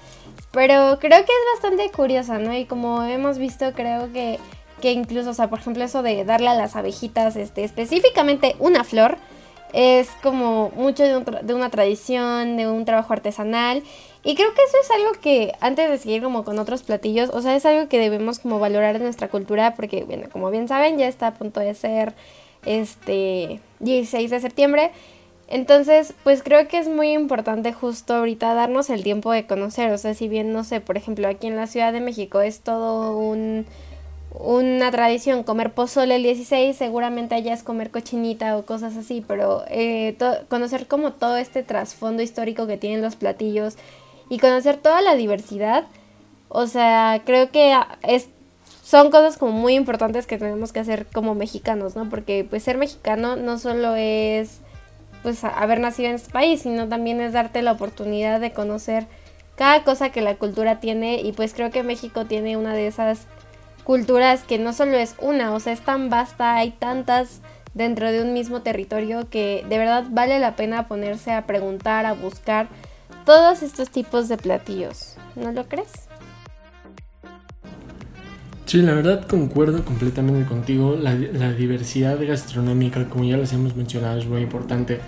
Pero 0.52 0.98
creo 1.00 1.24
que 1.24 1.32
es 1.32 1.54
bastante 1.54 1.90
curiosa, 1.90 2.38
¿no? 2.38 2.54
Y 2.56 2.64
como 2.66 3.02
hemos 3.04 3.38
visto, 3.38 3.72
creo 3.72 4.12
que, 4.12 4.38
que 4.80 4.92
incluso, 4.92 5.30
o 5.30 5.34
sea, 5.34 5.48
por 5.48 5.60
ejemplo, 5.60 5.84
eso 5.84 6.02
de 6.02 6.24
darle 6.24 6.48
a 6.48 6.54
las 6.54 6.76
abejitas 6.76 7.36
este, 7.36 7.64
específicamente 7.64 8.56
una 8.58 8.84
flor, 8.84 9.16
es 9.72 10.08
como 10.22 10.70
mucho 10.70 11.04
de, 11.04 11.42
de 11.42 11.54
una 11.54 11.70
tradición, 11.70 12.56
de 12.56 12.68
un 12.68 12.84
trabajo 12.84 13.12
artesanal. 13.12 13.84
Y 14.22 14.34
creo 14.34 14.52
que 14.52 14.62
eso 14.62 14.76
es 14.82 14.90
algo 14.90 15.12
que, 15.20 15.54
antes 15.60 15.88
de 15.88 15.98
seguir 15.98 16.22
como 16.22 16.44
con 16.44 16.58
otros 16.58 16.82
platillos, 16.82 17.30
o 17.30 17.40
sea, 17.40 17.56
es 17.56 17.64
algo 17.64 17.88
que 17.88 17.98
debemos 17.98 18.38
como 18.38 18.58
valorar 18.58 18.96
en 18.96 19.02
nuestra 19.02 19.28
cultura, 19.28 19.74
porque, 19.74 20.04
bueno, 20.04 20.28
como 20.30 20.50
bien 20.50 20.68
saben, 20.68 20.98
ya 20.98 21.08
está 21.08 21.28
a 21.28 21.34
punto 21.34 21.60
de 21.60 21.74
ser 21.74 22.14
este 22.66 23.60
16 23.80 24.30
de 24.30 24.40
septiembre. 24.40 24.90
Entonces, 25.48 26.14
pues 26.22 26.42
creo 26.42 26.68
que 26.68 26.78
es 26.78 26.88
muy 26.88 27.12
importante 27.12 27.72
justo 27.72 28.14
ahorita 28.14 28.54
darnos 28.54 28.90
el 28.90 29.02
tiempo 29.02 29.32
de 29.32 29.46
conocer, 29.46 29.90
o 29.90 29.98
sea, 29.98 30.14
si 30.14 30.28
bien, 30.28 30.52
no 30.52 30.64
sé, 30.64 30.80
por 30.80 30.96
ejemplo, 30.96 31.26
aquí 31.26 31.46
en 31.46 31.56
la 31.56 31.66
Ciudad 31.66 31.92
de 31.92 32.00
México 32.00 32.40
es 32.40 32.60
todo 32.60 33.16
un 33.16 33.66
una 34.32 34.90
tradición 34.90 35.42
comer 35.42 35.72
pozole 35.72 36.16
el 36.16 36.22
16, 36.22 36.76
seguramente 36.76 37.34
allá 37.34 37.52
es 37.52 37.62
comer 37.62 37.90
cochinita 37.90 38.56
o 38.56 38.64
cosas 38.64 38.96
así, 38.96 39.24
pero 39.26 39.64
eh, 39.68 40.16
conocer 40.48 40.86
como 40.86 41.12
todo 41.12 41.36
este 41.36 41.62
trasfondo 41.62 42.22
histórico 42.22 42.66
que 42.66 42.76
tienen 42.76 43.02
los 43.02 43.16
platillos 43.16 43.76
y 44.30 44.38
conocer 44.38 44.78
toda 44.78 45.02
la 45.02 45.16
diversidad, 45.16 45.84
o 46.48 46.66
sea, 46.66 47.20
creo 47.26 47.50
que 47.50 47.76
es, 48.02 48.30
son 48.82 49.10
cosas 49.10 49.36
como 49.36 49.52
muy 49.52 49.74
importantes 49.74 50.26
que 50.26 50.38
tenemos 50.38 50.72
que 50.72 50.80
hacer 50.80 51.06
como 51.12 51.34
mexicanos, 51.34 51.96
¿no? 51.96 52.08
Porque 52.08 52.46
pues 52.48 52.62
ser 52.62 52.78
mexicano 52.78 53.36
no 53.36 53.58
solo 53.58 53.94
es 53.96 54.60
pues 55.22 55.44
haber 55.44 55.80
nacido 55.80 56.08
en 56.08 56.14
este 56.14 56.30
país, 56.30 56.62
sino 56.62 56.88
también 56.88 57.20
es 57.20 57.34
darte 57.34 57.60
la 57.60 57.72
oportunidad 57.72 58.40
de 58.40 58.52
conocer 58.52 59.06
cada 59.56 59.84
cosa 59.84 60.10
que 60.10 60.22
la 60.22 60.36
cultura 60.36 60.80
tiene 60.80 61.20
y 61.20 61.32
pues 61.32 61.52
creo 61.52 61.70
que 61.70 61.82
México 61.82 62.24
tiene 62.24 62.56
una 62.56 62.72
de 62.72 62.86
esas 62.86 63.26
culturas 63.84 64.42
que 64.44 64.58
no 64.58 64.72
solo 64.72 64.96
es 64.96 65.16
una, 65.20 65.52
o 65.52 65.60
sea, 65.60 65.72
es 65.72 65.80
tan 65.80 66.08
vasta, 66.08 66.56
hay 66.56 66.70
tantas 66.70 67.40
dentro 67.74 68.10
de 68.10 68.22
un 68.22 68.32
mismo 68.32 68.62
territorio 68.62 69.28
que 69.28 69.64
de 69.68 69.78
verdad 69.78 70.04
vale 70.08 70.38
la 70.38 70.56
pena 70.56 70.88
ponerse 70.88 71.32
a 71.32 71.46
preguntar, 71.46 72.06
a 72.06 72.14
buscar 72.14 72.68
todos 73.24 73.62
estos 73.62 73.90
tipos 73.90 74.28
de 74.28 74.36
platillos. 74.36 75.16
¿No 75.36 75.52
lo 75.52 75.66
crees? 75.66 75.90
Sí, 78.66 78.82
la 78.82 78.94
verdad 78.94 79.26
concuerdo 79.26 79.84
completamente 79.84 80.48
contigo. 80.48 80.96
La, 80.96 81.14
la, 81.14 81.52
diversidad 81.52 82.18
gastronómica, 82.24 83.08
como 83.08 83.24
ya 83.24 83.36
les 83.36 83.52
hemos 83.52 83.74
mencionado, 83.74 84.18
es 84.18 84.26
muy 84.26 84.42
importante. 84.42 85.00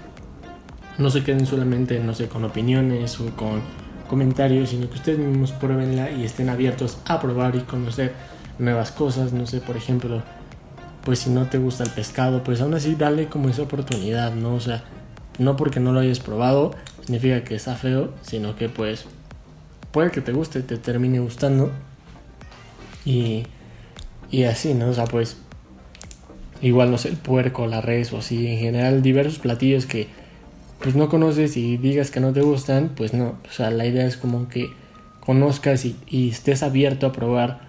No 0.98 1.10
se 1.10 1.22
queden 1.22 1.46
solamente, 1.46 2.00
no 2.00 2.12
sé, 2.12 2.28
con 2.28 2.44
opiniones 2.44 3.20
o 3.20 3.26
con 3.36 3.62
comentarios, 4.08 4.70
sino 4.70 4.88
que 4.90 4.96
ustedes 4.96 5.18
mismos 5.18 5.52
pruébenla 5.52 6.10
y 6.10 6.24
estén 6.24 6.48
abiertos 6.48 6.98
a 7.06 7.20
probar 7.20 7.54
y 7.54 7.60
conocer 7.60 8.12
nuevas 8.58 8.90
cosas. 8.90 9.32
No 9.32 9.46
sé, 9.46 9.60
por 9.60 9.76
ejemplo, 9.76 10.22
pues 11.04 11.20
si 11.20 11.30
no 11.30 11.46
te 11.46 11.58
gusta 11.58 11.84
el 11.84 11.90
pescado, 11.90 12.42
pues 12.42 12.60
aún 12.60 12.74
así 12.74 12.94
dale 12.94 13.28
como 13.28 13.48
esa 13.48 13.62
oportunidad, 13.62 14.34
¿no? 14.34 14.54
O 14.54 14.60
sea, 14.60 14.82
no 15.38 15.56
porque 15.56 15.80
no 15.80 15.92
lo 15.92 16.00
hayas 16.00 16.20
probado 16.20 16.72
significa 17.02 17.44
que 17.44 17.54
está 17.54 17.74
feo, 17.76 18.12
sino 18.22 18.56
que 18.56 18.68
pues 18.68 19.04
puede 19.90 20.10
que 20.10 20.20
te 20.20 20.32
guste, 20.32 20.62
te 20.62 20.78
termine 20.78 21.20
gustando. 21.20 21.70
Y, 23.04 23.44
y 24.30 24.44
así, 24.44 24.74
¿no? 24.74 24.88
O 24.88 24.94
sea, 24.94 25.04
pues 25.04 25.36
igual 26.62 26.90
no 26.90 26.98
sé, 26.98 27.08
el 27.08 27.16
puerco, 27.16 27.66
la 27.66 27.80
res 27.80 28.12
o 28.12 28.18
así, 28.18 28.46
en 28.46 28.58
general 28.58 29.02
diversos 29.02 29.38
platillos 29.38 29.86
que 29.86 30.08
pues 30.80 30.96
no 30.96 31.08
conoces 31.08 31.56
y 31.56 31.76
digas 31.76 32.10
que 32.10 32.20
no 32.20 32.32
te 32.32 32.40
gustan, 32.40 32.92
pues 32.96 33.14
no. 33.14 33.38
O 33.48 33.52
sea, 33.52 33.70
la 33.70 33.86
idea 33.86 34.06
es 34.06 34.16
como 34.16 34.48
que 34.48 34.70
conozcas 35.20 35.84
y, 35.84 36.28
estés 36.28 36.62
abierto 36.62 37.06
a 37.06 37.12
probar 37.12 37.60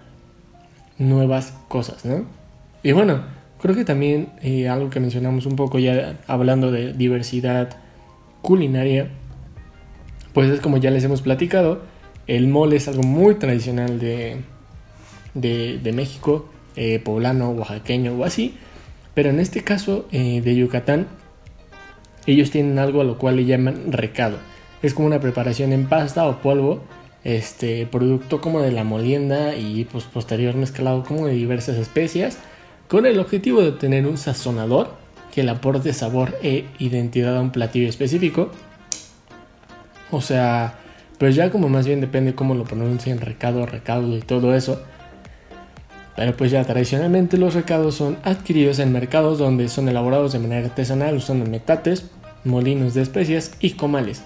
nuevas 0.98 1.54
cosas, 1.68 2.04
¿no? 2.04 2.24
Y 2.82 2.92
bueno, 2.92 3.22
creo 3.60 3.74
que 3.74 3.84
también 3.84 4.30
eh, 4.42 4.68
algo 4.68 4.90
que 4.90 5.00
mencionamos 5.00 5.46
un 5.46 5.56
poco 5.56 5.78
ya 5.78 6.18
hablando 6.26 6.70
de 6.72 6.92
diversidad 6.92 7.76
culinaria, 8.42 9.08
pues 10.34 10.50
es 10.50 10.60
como 10.60 10.76
ya 10.76 10.90
les 10.90 11.04
hemos 11.04 11.22
platicado, 11.22 11.80
el 12.26 12.48
mole 12.48 12.76
es 12.76 12.88
algo 12.88 13.02
muy 13.02 13.36
tradicional 13.36 13.98
de, 13.98 14.42
de, 15.34 15.92
México, 15.92 16.50
eh, 16.76 16.98
poblano, 16.98 17.50
oaxaqueño 17.50 18.14
o 18.14 18.24
así, 18.24 18.56
pero 19.14 19.30
en 19.30 19.40
este 19.40 19.62
caso 19.62 20.06
eh, 20.12 20.42
de 20.42 20.54
Yucatán, 20.54 21.06
ellos 22.26 22.50
tienen 22.50 22.78
algo 22.78 23.00
a 23.00 23.04
lo 23.04 23.16
cual 23.16 23.36
le 23.36 23.44
llaman 23.44 23.92
recado. 23.92 24.38
Es 24.82 24.92
como 24.92 25.06
una 25.06 25.20
preparación 25.20 25.72
en 25.72 25.86
pasta 25.86 26.26
o 26.26 26.42
polvo, 26.42 26.82
este 27.22 27.86
producto 27.86 28.40
como 28.40 28.60
de 28.60 28.72
la 28.72 28.84
molienda 28.84 29.56
y 29.56 29.84
pues 29.84 30.04
posterior 30.04 30.54
mezclado 30.56 31.04
como 31.04 31.26
de 31.26 31.32
diversas 31.32 31.76
especias 31.76 32.38
con 32.86 33.06
el 33.06 33.18
objetivo 33.18 33.62
de 33.62 33.68
obtener 33.68 34.06
un 34.06 34.18
sazonador 34.18 34.90
que 35.34 35.42
le 35.42 35.50
aporte 35.50 35.92
sabor 35.92 36.36
e 36.42 36.66
identidad 36.78 37.36
a 37.36 37.40
un 37.40 37.50
platillo 37.50 37.88
específico. 37.88 38.50
O 40.14 40.20
sea, 40.20 40.74
pues 41.18 41.34
ya 41.34 41.50
como 41.50 41.68
más 41.68 41.86
bien 41.86 42.00
depende 42.00 42.34
cómo 42.34 42.54
lo 42.54 42.64
pronuncien, 42.64 43.20
recado, 43.20 43.66
recado 43.66 44.16
y 44.16 44.20
todo 44.20 44.54
eso. 44.54 44.80
Pero 46.16 46.36
pues 46.36 46.52
ya 46.52 46.64
tradicionalmente 46.64 47.36
los 47.36 47.54
recados 47.54 47.96
son 47.96 48.18
adquiridos 48.22 48.78
en 48.78 48.92
mercados 48.92 49.38
donde 49.38 49.68
son 49.68 49.88
elaborados 49.88 50.32
de 50.32 50.38
manera 50.38 50.66
artesanal 50.66 51.16
usando 51.16 51.44
metates, 51.46 52.10
molinos 52.44 52.94
de 52.94 53.02
especias 53.02 53.52
y 53.58 53.70
comales. 53.72 54.22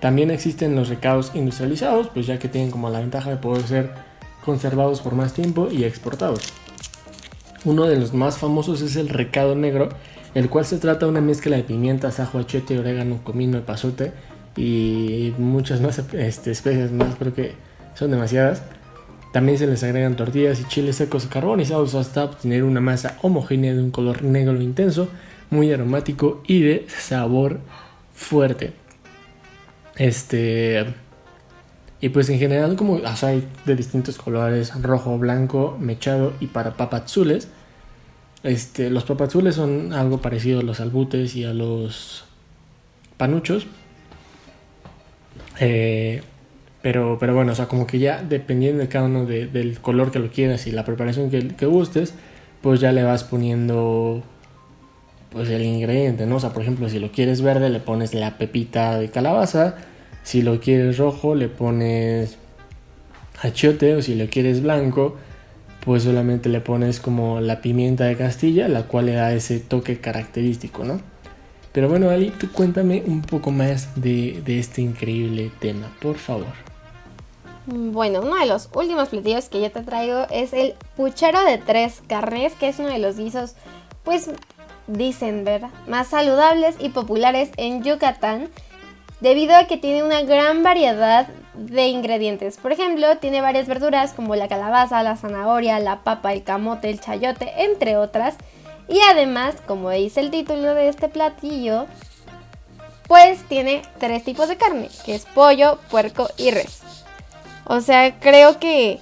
También 0.00 0.30
existen 0.32 0.74
los 0.74 0.88
recados 0.88 1.30
industrializados, 1.34 2.08
pues 2.08 2.26
ya 2.26 2.38
que 2.38 2.48
tienen 2.48 2.72
como 2.72 2.90
la 2.90 2.98
ventaja 2.98 3.30
de 3.30 3.36
poder 3.36 3.62
ser 3.62 3.90
conservados 4.44 5.00
por 5.00 5.14
más 5.14 5.32
tiempo 5.32 5.68
y 5.70 5.84
exportados. 5.84 6.52
Uno 7.64 7.86
de 7.86 7.96
los 7.96 8.12
más 8.12 8.36
famosos 8.36 8.82
es 8.82 8.96
el 8.96 9.08
recado 9.08 9.54
negro, 9.54 9.88
el 10.34 10.50
cual 10.50 10.66
se 10.66 10.78
trata 10.78 11.06
de 11.06 11.12
una 11.12 11.20
mezcla 11.20 11.56
de 11.56 11.62
pimientas, 11.62 12.18
ajo, 12.18 12.38
achete, 12.38 12.78
orégano, 12.78 13.20
comino, 13.22 13.60
pasote 13.60 14.12
y 14.56 15.34
muchas 15.38 15.80
más 15.80 15.98
este, 15.98 16.50
especies 16.50 16.92
más, 16.92 17.14
creo 17.16 17.34
que 17.34 17.52
son 17.94 18.10
demasiadas. 18.10 18.62
También 19.32 19.58
se 19.58 19.66
les 19.66 19.82
agregan 19.82 20.14
tortillas 20.14 20.60
y 20.60 20.64
chiles 20.64 20.96
secos 20.96 21.26
carbonizados 21.26 21.94
hasta 21.96 22.24
obtener 22.24 22.62
una 22.62 22.80
masa 22.80 23.18
homogénea 23.22 23.74
de 23.74 23.82
un 23.82 23.90
color 23.90 24.22
negro 24.22 24.60
intenso, 24.62 25.08
muy 25.50 25.72
aromático 25.72 26.40
y 26.46 26.62
de 26.62 26.86
sabor 26.88 27.58
fuerte. 28.14 28.72
Este. 29.96 30.84
Y 32.00 32.10
pues 32.10 32.28
en 32.28 32.38
general, 32.38 32.76
como 32.76 33.00
hay 33.22 33.44
de 33.64 33.74
distintos 33.74 34.18
colores: 34.18 34.72
rojo, 34.80 35.18
blanco, 35.18 35.76
mechado 35.80 36.32
y 36.38 36.46
para 36.46 36.76
papazules. 36.76 37.48
Este, 38.44 38.90
los 38.90 39.04
papazules 39.04 39.54
son 39.54 39.94
algo 39.94 40.18
parecido 40.18 40.60
a 40.60 40.62
los 40.62 40.78
albutes 40.78 41.34
y 41.34 41.44
a 41.44 41.54
los 41.54 42.24
panuchos. 43.16 43.66
Eh, 45.60 46.22
pero, 46.82 47.16
pero 47.18 47.34
bueno, 47.34 47.52
o 47.52 47.54
sea, 47.54 47.66
como 47.66 47.86
que 47.86 47.98
ya 47.98 48.22
dependiendo 48.22 48.82
de 48.82 48.88
cada 48.88 49.06
uno 49.06 49.24
del 49.24 49.80
color 49.80 50.10
que 50.10 50.18
lo 50.18 50.30
quieras 50.30 50.66
y 50.66 50.72
la 50.72 50.84
preparación 50.84 51.30
que, 51.30 51.48
que, 51.48 51.66
gustes, 51.66 52.14
pues 52.60 52.80
ya 52.80 52.92
le 52.92 53.02
vas 53.02 53.24
poniendo 53.24 54.22
pues 55.30 55.48
el 55.50 55.62
ingrediente, 55.62 56.26
¿no? 56.26 56.36
O 56.36 56.40
sea, 56.40 56.50
por 56.50 56.62
ejemplo, 56.62 56.88
si 56.88 56.98
lo 56.98 57.10
quieres 57.10 57.42
verde, 57.42 57.70
le 57.70 57.80
pones 57.80 58.14
la 58.14 58.38
pepita 58.38 58.98
de 58.98 59.10
calabaza. 59.10 59.76
Si 60.22 60.42
lo 60.42 60.60
quieres 60.60 60.98
rojo, 60.98 61.34
le 61.34 61.48
pones 61.48 62.38
achiote. 63.42 63.96
O 63.96 64.02
si 64.02 64.14
lo 64.14 64.26
quieres 64.28 64.62
blanco, 64.62 65.16
pues 65.84 66.04
solamente 66.04 66.48
le 66.48 66.60
pones 66.60 67.00
como 67.00 67.40
la 67.40 67.60
pimienta 67.60 68.04
de 68.04 68.16
Castilla, 68.16 68.68
la 68.68 68.84
cual 68.84 69.06
le 69.06 69.12
da 69.12 69.32
ese 69.32 69.58
toque 69.58 69.98
característico, 69.98 70.84
¿no? 70.84 71.00
Pero 71.74 71.88
bueno, 71.88 72.08
Ali, 72.08 72.30
tú 72.30 72.52
cuéntame 72.52 73.02
un 73.04 73.20
poco 73.20 73.50
más 73.50 74.00
de, 74.00 74.40
este 74.46 74.80
increíble 74.80 75.50
tema, 75.58 75.92
por 76.00 76.16
favor. 76.18 76.54
Bueno, 77.66 78.20
uno 78.20 78.36
de 78.36 78.46
los 78.46 78.70
últimos 78.72 79.08
platillos 79.08 79.48
que 79.48 79.60
yo 79.60 79.72
te 79.72 79.80
traigo 79.82 80.28
es 80.30 80.52
el 80.52 80.74
puchero 80.96 81.42
de 81.42 81.58
tres 81.58 82.00
carnes, 82.06 82.52
que 82.52 82.68
es 82.68 82.78
uno 82.78 82.90
de 82.90 83.00
los 83.00 83.16
guisos, 83.16 83.56
pues 84.04 84.30
dicen, 84.86 85.42
¿verdad? 85.44 85.70
Más 85.88 86.06
saludables 86.06 86.76
y 86.78 86.90
populares 86.90 87.50
en 87.56 87.82
Yucatán, 87.82 88.50
debido 89.20 89.56
a 89.56 89.64
que 89.64 89.76
tiene 89.76 90.04
una 90.04 90.22
gran 90.22 90.62
variedad 90.62 91.26
de 91.54 91.88
ingredientes. 91.88 92.56
Por 92.56 92.70
ejemplo, 92.70 93.16
tiene 93.16 93.40
varias 93.40 93.66
verduras 93.66 94.12
como 94.12 94.36
la 94.36 94.46
calabaza, 94.46 95.02
la 95.02 95.16
zanahoria, 95.16 95.80
la 95.80 96.04
papa, 96.04 96.34
el 96.34 96.44
camote, 96.44 96.88
el 96.88 97.00
chayote, 97.00 97.64
entre 97.64 97.96
otras. 97.96 98.36
Y 98.88 99.00
además, 99.10 99.56
como 99.66 99.90
dice 99.90 100.20
el 100.20 100.30
título 100.30 100.74
de 100.74 100.88
este 100.88 101.08
platillo, 101.08 101.86
pues 103.06 103.42
tiene 103.48 103.82
tres 103.98 104.24
tipos 104.24 104.48
de 104.48 104.56
carne, 104.56 104.88
que 105.04 105.14
es 105.14 105.24
pollo, 105.26 105.78
puerco 105.90 106.28
y 106.36 106.50
res. 106.50 106.80
O 107.66 107.80
sea, 107.80 108.18
creo 108.20 108.58
que, 108.58 109.00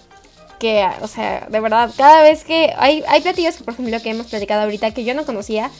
que 0.59 0.87
o 1.01 1.09
sea, 1.09 1.47
de 1.49 1.61
verdad, 1.61 1.91
cada 1.97 2.23
vez 2.23 2.45
que 2.45 2.73
hay, 2.77 3.03
hay 3.09 3.21
platillos 3.21 3.57
que, 3.57 3.65
por 3.65 3.75
ejemplo, 3.75 4.01
que 4.01 4.11
hemos 4.11 4.29
platicado 4.29 4.63
ahorita 4.63 4.93
que 4.93 5.05
yo 5.05 5.15
no 5.15 5.27
conocía 5.27 5.71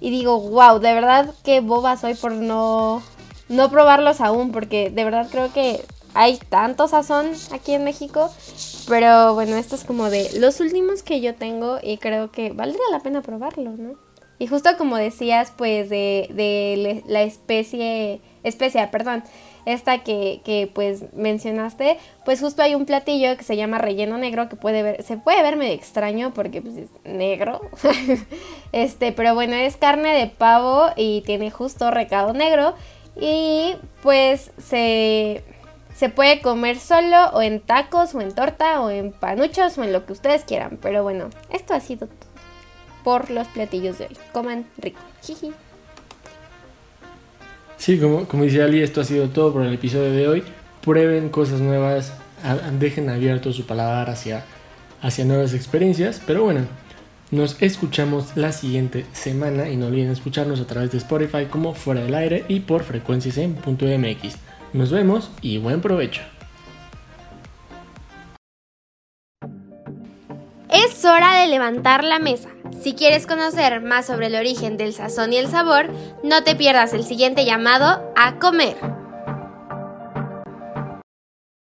y 0.00 0.10
digo, 0.10 0.40
wow, 0.40 0.78
de 0.78 0.94
verdad 0.94 1.34
que 1.44 1.60
boba 1.60 1.96
soy 1.96 2.14
por 2.14 2.32
no, 2.32 3.02
no 3.48 3.70
probarlos 3.70 4.20
aún, 4.20 4.52
porque 4.52 4.90
de 4.90 5.04
verdad 5.04 5.28
creo 5.30 5.52
que 5.52 5.84
hay 6.14 6.36
tanto 6.36 6.88
sazón 6.88 7.32
aquí 7.52 7.74
en 7.74 7.84
México. 7.84 8.32
Pero 8.88 9.34
bueno, 9.34 9.56
esto 9.56 9.74
es 9.74 9.84
como 9.84 10.08
de 10.08 10.28
los 10.38 10.60
últimos 10.60 11.02
que 11.02 11.20
yo 11.20 11.34
tengo 11.34 11.78
y 11.82 11.98
creo 11.98 12.30
que 12.30 12.50
valdría 12.52 12.82
la 12.90 13.00
pena 13.00 13.20
probarlo, 13.20 13.72
¿no? 13.72 13.96
Y 14.38 14.46
justo 14.46 14.70
como 14.78 14.96
decías, 14.96 15.52
pues 15.56 15.90
de, 15.90 16.28
de 16.32 17.02
la 17.06 17.22
especie, 17.22 18.20
especia, 18.44 18.90
perdón, 18.90 19.24
esta 19.66 20.04
que, 20.04 20.40
que, 20.44 20.70
pues 20.72 21.12
mencionaste, 21.12 21.98
pues 22.24 22.40
justo 22.40 22.62
hay 22.62 22.74
un 22.74 22.86
platillo 22.86 23.36
que 23.36 23.42
se 23.44 23.56
llama 23.56 23.78
relleno 23.78 24.16
negro 24.16 24.48
que 24.48 24.56
puede 24.56 24.82
ver, 24.82 25.02
se 25.02 25.18
puede 25.18 25.42
ver 25.42 25.56
medio 25.56 25.74
extraño 25.74 26.32
porque 26.32 26.62
pues 26.62 26.76
es 26.76 26.88
negro, 27.04 27.60
este, 28.72 29.12
pero 29.12 29.34
bueno, 29.34 29.56
es 29.56 29.76
carne 29.76 30.14
de 30.14 30.28
pavo 30.28 30.86
y 30.96 31.22
tiene 31.22 31.50
justo 31.50 31.90
recado 31.90 32.32
negro 32.32 32.74
y 33.20 33.74
pues 34.02 34.52
se 34.58 35.42
se 35.98 36.10
puede 36.10 36.40
comer 36.40 36.78
solo 36.78 37.30
o 37.32 37.42
en 37.42 37.58
tacos 37.58 38.14
o 38.14 38.20
en 38.20 38.32
torta 38.32 38.80
o 38.80 38.88
en 38.88 39.10
panuchos 39.10 39.76
o 39.78 39.82
en 39.82 39.92
lo 39.92 40.06
que 40.06 40.12
ustedes 40.12 40.44
quieran. 40.44 40.78
Pero 40.80 41.02
bueno, 41.02 41.28
esto 41.50 41.74
ha 41.74 41.80
sido 41.80 42.08
por 43.02 43.30
los 43.30 43.48
platillos 43.48 43.98
de 43.98 44.06
hoy. 44.06 44.16
Coman 44.32 44.64
rico. 44.78 45.00
Sí, 47.78 47.98
como, 47.98 48.26
como 48.28 48.44
dice 48.44 48.62
Ali, 48.62 48.80
esto 48.80 49.00
ha 49.00 49.04
sido 49.04 49.28
todo 49.30 49.52
por 49.52 49.62
el 49.62 49.74
episodio 49.74 50.12
de 50.12 50.28
hoy. 50.28 50.44
Prueben 50.82 51.30
cosas 51.30 51.60
nuevas, 51.60 52.12
dejen 52.78 53.10
abierto 53.10 53.52
su 53.52 53.66
paladar 53.66 54.08
hacia, 54.08 54.44
hacia 55.02 55.24
nuevas 55.24 55.52
experiencias. 55.52 56.22
Pero 56.24 56.44
bueno, 56.44 56.60
nos 57.32 57.60
escuchamos 57.60 58.36
la 58.36 58.52
siguiente 58.52 59.04
semana 59.12 59.68
y 59.68 59.76
no 59.76 59.86
olviden 59.86 60.12
escucharnos 60.12 60.60
a 60.60 60.66
través 60.68 60.92
de 60.92 60.98
Spotify 60.98 61.46
como 61.50 61.74
Fuera 61.74 62.02
del 62.02 62.14
Aire 62.14 62.44
y 62.46 62.60
por 62.60 62.84
frecuencias.mx. 62.84 64.47
Nos 64.72 64.90
vemos 64.90 65.30
y 65.40 65.58
buen 65.58 65.80
provecho. 65.80 66.22
Es 70.68 71.04
hora 71.04 71.40
de 71.40 71.46
levantar 71.46 72.04
la 72.04 72.18
mesa. 72.18 72.50
Si 72.82 72.92
quieres 72.92 73.26
conocer 73.26 73.80
más 73.80 74.06
sobre 74.06 74.26
el 74.26 74.34
origen 74.34 74.76
del 74.76 74.92
sazón 74.92 75.32
y 75.32 75.38
el 75.38 75.48
sabor, 75.48 75.88
no 76.22 76.44
te 76.44 76.54
pierdas 76.54 76.92
el 76.92 77.04
siguiente 77.04 77.46
llamado 77.46 78.12
a 78.14 78.38
comer. 78.38 78.76